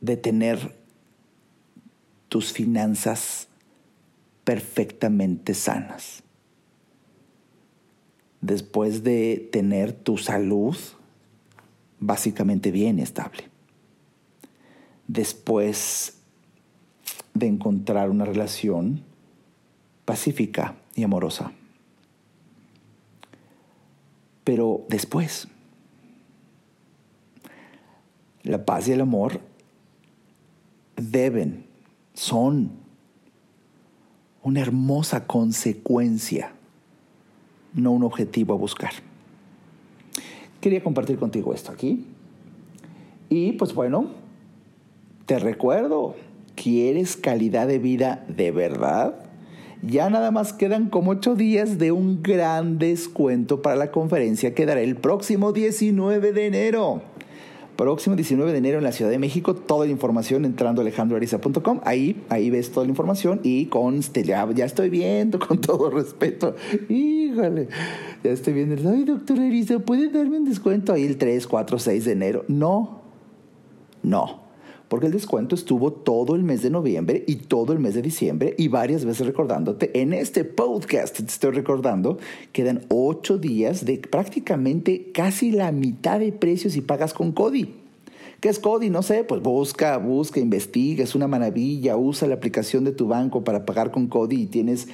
de 0.00 0.16
tener 0.16 0.83
tus 2.34 2.52
finanzas 2.52 3.46
perfectamente 4.42 5.54
sanas. 5.54 6.24
Después 8.40 9.04
de 9.04 9.48
tener 9.52 9.92
tu 9.92 10.18
salud 10.18 10.76
básicamente 12.00 12.72
bien 12.72 12.98
estable. 12.98 13.44
Después 15.06 16.18
de 17.34 17.46
encontrar 17.46 18.10
una 18.10 18.24
relación 18.24 19.04
pacífica 20.04 20.74
y 20.96 21.04
amorosa. 21.04 21.52
Pero 24.42 24.84
después, 24.88 25.46
la 28.42 28.64
paz 28.64 28.88
y 28.88 28.92
el 28.92 29.02
amor 29.02 29.40
deben 30.96 31.63
son 32.14 32.70
una 34.42 34.60
hermosa 34.60 35.26
consecuencia, 35.26 36.52
no 37.74 37.92
un 37.92 38.04
objetivo 38.04 38.54
a 38.54 38.56
buscar. 38.56 38.92
Quería 40.60 40.82
compartir 40.82 41.18
contigo 41.18 41.52
esto 41.52 41.72
aquí. 41.72 42.06
Y 43.28 43.52
pues 43.52 43.74
bueno, 43.74 44.10
te 45.26 45.38
recuerdo, 45.38 46.14
¿quieres 46.54 47.16
calidad 47.16 47.66
de 47.66 47.78
vida 47.78 48.24
de 48.28 48.50
verdad? 48.50 49.14
Ya 49.82 50.08
nada 50.08 50.30
más 50.30 50.52
quedan 50.52 50.88
como 50.88 51.10
ocho 51.10 51.34
días 51.34 51.78
de 51.78 51.92
un 51.92 52.22
gran 52.22 52.78
descuento 52.78 53.60
para 53.60 53.76
la 53.76 53.90
conferencia 53.90 54.54
que 54.54 54.64
dará 54.64 54.80
el 54.80 54.96
próximo 54.96 55.52
19 55.52 56.32
de 56.32 56.46
enero. 56.46 57.02
Próximo 57.76 58.14
19 58.16 58.52
de 58.52 58.58
enero 58.58 58.78
en 58.78 58.84
la 58.84 58.92
Ciudad 58.92 59.10
de 59.10 59.18
México, 59.18 59.54
toda 59.54 59.86
la 59.86 59.92
información 59.92 60.44
entrando 60.44 60.80
a 60.80 60.84
alejandroariza.com. 60.84 61.80
Ahí, 61.84 62.22
ahí 62.28 62.50
ves 62.50 62.70
toda 62.70 62.86
la 62.86 62.90
información 62.90 63.40
y 63.42 63.66
conste, 63.66 64.22
ya, 64.22 64.48
ya 64.52 64.64
estoy 64.64 64.90
viendo 64.90 65.38
con 65.38 65.60
todo 65.60 65.90
respeto. 65.90 66.54
Híjole, 66.88 67.68
ya 68.22 68.30
estoy 68.30 68.52
viendo. 68.52 68.88
Ay, 68.88 69.04
doctor 69.04 69.40
Ariza, 69.40 69.78
¿puede 69.80 70.08
darme 70.08 70.38
un 70.38 70.44
descuento 70.44 70.92
ahí 70.92 71.04
el 71.04 71.16
3, 71.16 71.46
4, 71.46 71.78
6 71.78 72.04
de 72.04 72.12
enero? 72.12 72.44
No, 72.48 73.00
no 74.02 74.43
porque 74.94 75.06
el 75.06 75.12
descuento 75.12 75.56
estuvo 75.56 75.92
todo 75.92 76.36
el 76.36 76.44
mes 76.44 76.62
de 76.62 76.70
noviembre 76.70 77.24
y 77.26 77.34
todo 77.34 77.72
el 77.72 77.80
mes 77.80 77.94
de 77.94 78.02
diciembre 78.02 78.54
y 78.56 78.68
varias 78.68 79.04
veces 79.04 79.26
recordándote, 79.26 79.90
en 80.00 80.12
este 80.12 80.44
podcast 80.44 81.16
te 81.16 81.24
estoy 81.24 81.50
recordando, 81.50 82.18
quedan 82.52 82.82
ocho 82.90 83.36
días 83.36 83.84
de 83.84 83.98
prácticamente 83.98 85.10
casi 85.12 85.50
la 85.50 85.72
mitad 85.72 86.20
de 86.20 86.30
precios 86.30 86.74
si 86.74 86.80
pagas 86.80 87.12
con 87.12 87.32
Cody. 87.32 87.74
¿Qué 88.38 88.48
es 88.48 88.60
Cody? 88.60 88.88
No 88.88 89.02
sé, 89.02 89.24
pues 89.24 89.42
busca, 89.42 89.96
busca, 89.96 90.38
investiga, 90.38 91.02
es 91.02 91.16
una 91.16 91.26
maravilla, 91.26 91.96
usa 91.96 92.28
la 92.28 92.36
aplicación 92.36 92.84
de 92.84 92.92
tu 92.92 93.08
banco 93.08 93.42
para 93.42 93.66
pagar 93.66 93.90
con 93.90 94.06
Cody 94.06 94.42
y 94.42 94.46
tienes 94.46 94.86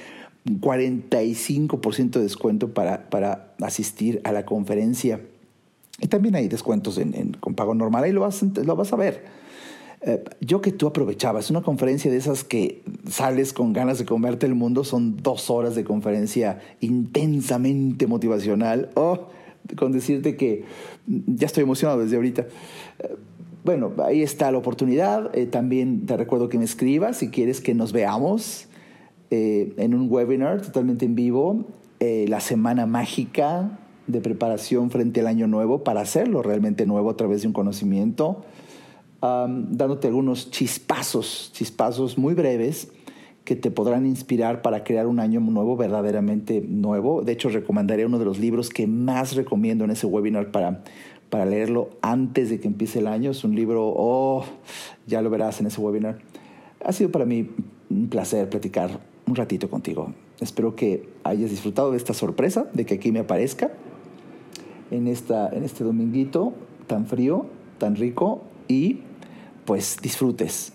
45% 0.47 2.09
de 2.09 2.21
descuento 2.21 2.73
para, 2.73 3.07
para 3.11 3.53
asistir 3.61 4.19
a 4.23 4.31
la 4.31 4.47
conferencia 4.47 5.21
Y 5.99 6.07
también 6.07 6.33
hay 6.33 6.47
descuentos 6.47 6.97
en, 6.97 7.33
con 7.39 7.53
pago 7.53 7.75
normal, 7.75 8.05
ahí 8.05 8.11
lo 8.11 8.21
vas, 8.21 8.41
lo 8.41 8.75
vas 8.75 8.93
a 8.93 8.95
ver. 8.95 9.40
Eh, 10.03 10.23
yo 10.39 10.61
que 10.61 10.71
tú 10.71 10.87
aprovechabas, 10.87 11.51
una 11.51 11.61
conferencia 11.61 12.09
de 12.09 12.17
esas 12.17 12.43
que 12.43 12.81
sales 13.07 13.53
con 13.53 13.71
ganas 13.71 13.99
de 13.99 14.05
comerte 14.05 14.47
el 14.47 14.55
mundo, 14.55 14.83
son 14.83 15.17
dos 15.17 15.49
horas 15.51 15.75
de 15.75 15.83
conferencia 15.83 16.59
intensamente 16.79 18.07
motivacional. 18.07 18.89
Oh, 18.95 19.27
con 19.77 19.91
decirte 19.91 20.35
que 20.35 20.65
ya 21.05 21.45
estoy 21.45 21.63
emocionado 21.63 22.01
desde 22.01 22.15
ahorita. 22.15 22.47
Eh, 22.99 23.15
bueno, 23.63 23.91
ahí 24.03 24.23
está 24.23 24.51
la 24.51 24.57
oportunidad. 24.57 25.35
Eh, 25.37 25.45
también 25.45 26.07
te 26.07 26.17
recuerdo 26.17 26.49
que 26.49 26.57
me 26.57 26.65
escribas 26.65 27.17
si 27.17 27.29
quieres 27.29 27.61
que 27.61 27.75
nos 27.75 27.91
veamos 27.93 28.67
en 29.33 29.93
un 29.93 30.11
webinar 30.11 30.61
totalmente 30.61 31.05
en 31.05 31.15
vivo, 31.15 31.65
la 32.01 32.41
semana 32.41 32.85
mágica 32.85 33.79
de 34.07 34.19
preparación 34.19 34.91
frente 34.91 35.21
al 35.21 35.27
año 35.27 35.47
nuevo 35.47 35.85
para 35.85 36.01
hacerlo 36.01 36.41
realmente 36.41 36.85
nuevo 36.85 37.09
a 37.09 37.15
través 37.15 37.43
de 37.43 37.47
un 37.47 37.53
conocimiento 37.53 38.43
dándote 39.21 40.07
algunos 40.07 40.49
chispazos, 40.49 41.51
chispazos 41.53 42.17
muy 42.17 42.33
breves 42.33 42.91
que 43.43 43.55
te 43.55 43.71
podrán 43.71 44.05
inspirar 44.05 44.61
para 44.61 44.83
crear 44.83 45.07
un 45.07 45.19
año 45.19 45.39
nuevo, 45.39 45.75
verdaderamente 45.75 46.61
nuevo. 46.61 47.21
De 47.21 47.31
hecho, 47.31 47.49
recomendaré 47.49 48.05
uno 48.05 48.19
de 48.19 48.25
los 48.25 48.39
libros 48.39 48.69
que 48.69 48.87
más 48.87 49.35
recomiendo 49.35 49.83
en 49.83 49.91
ese 49.91 50.05
webinar 50.05 50.51
para, 50.51 50.83
para 51.29 51.45
leerlo 51.45 51.89
antes 52.01 52.49
de 52.49 52.59
que 52.59 52.67
empiece 52.67 52.99
el 52.99 53.07
año. 53.07 53.31
Es 53.31 53.43
un 53.43 53.55
libro, 53.55 53.93
oh, 53.95 54.45
ya 55.07 55.21
lo 55.21 55.29
verás 55.29 55.59
en 55.59 55.67
ese 55.67 55.81
webinar. 55.81 56.19
Ha 56.83 56.91
sido 56.91 57.11
para 57.11 57.25
mí 57.25 57.49
un 57.89 58.09
placer 58.09 58.49
platicar 58.49 58.99
un 59.27 59.35
ratito 59.35 59.69
contigo. 59.69 60.13
Espero 60.39 60.75
que 60.75 61.07
hayas 61.23 61.49
disfrutado 61.49 61.91
de 61.91 61.97
esta 61.97 62.13
sorpresa, 62.13 62.67
de 62.73 62.85
que 62.85 62.95
aquí 62.95 63.11
me 63.11 63.19
aparezca 63.19 63.71
en, 64.89 65.07
esta, 65.07 65.49
en 65.49 65.63
este 65.63 65.83
dominguito 65.83 66.53
tan 66.87 67.05
frío, 67.05 67.45
tan 67.77 67.95
rico 67.95 68.41
y 68.67 69.01
pues 69.65 69.97
disfrutes, 70.01 70.73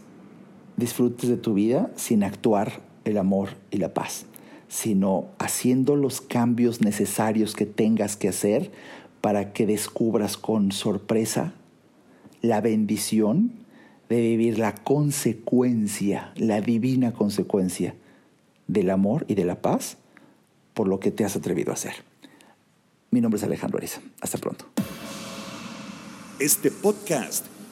disfrutes 0.76 1.28
de 1.28 1.36
tu 1.36 1.54
vida 1.54 1.90
sin 1.96 2.22
actuar 2.24 2.80
el 3.04 3.18
amor 3.18 3.50
y 3.70 3.78
la 3.78 3.94
paz, 3.94 4.26
sino 4.68 5.28
haciendo 5.38 5.96
los 5.96 6.20
cambios 6.20 6.80
necesarios 6.80 7.54
que 7.54 7.66
tengas 7.66 8.16
que 8.16 8.28
hacer 8.28 8.70
para 9.20 9.52
que 9.52 9.66
descubras 9.66 10.36
con 10.36 10.72
sorpresa 10.72 11.54
la 12.42 12.60
bendición 12.60 13.52
de 14.08 14.20
vivir 14.20 14.58
la 14.58 14.74
consecuencia, 14.74 16.32
la 16.36 16.60
divina 16.60 17.12
consecuencia 17.12 17.94
del 18.68 18.90
amor 18.90 19.24
y 19.28 19.34
de 19.34 19.44
la 19.44 19.60
paz 19.62 19.98
por 20.74 20.88
lo 20.88 21.00
que 21.00 21.10
te 21.10 21.24
has 21.24 21.36
atrevido 21.36 21.70
a 21.70 21.74
hacer. 21.74 21.94
Mi 23.10 23.20
nombre 23.20 23.38
es 23.38 23.44
Alejandro 23.44 23.78
Ariza. 23.78 24.00
Hasta 24.20 24.38
pronto. 24.38 24.66
Este 26.38 26.70
podcast 26.70 27.46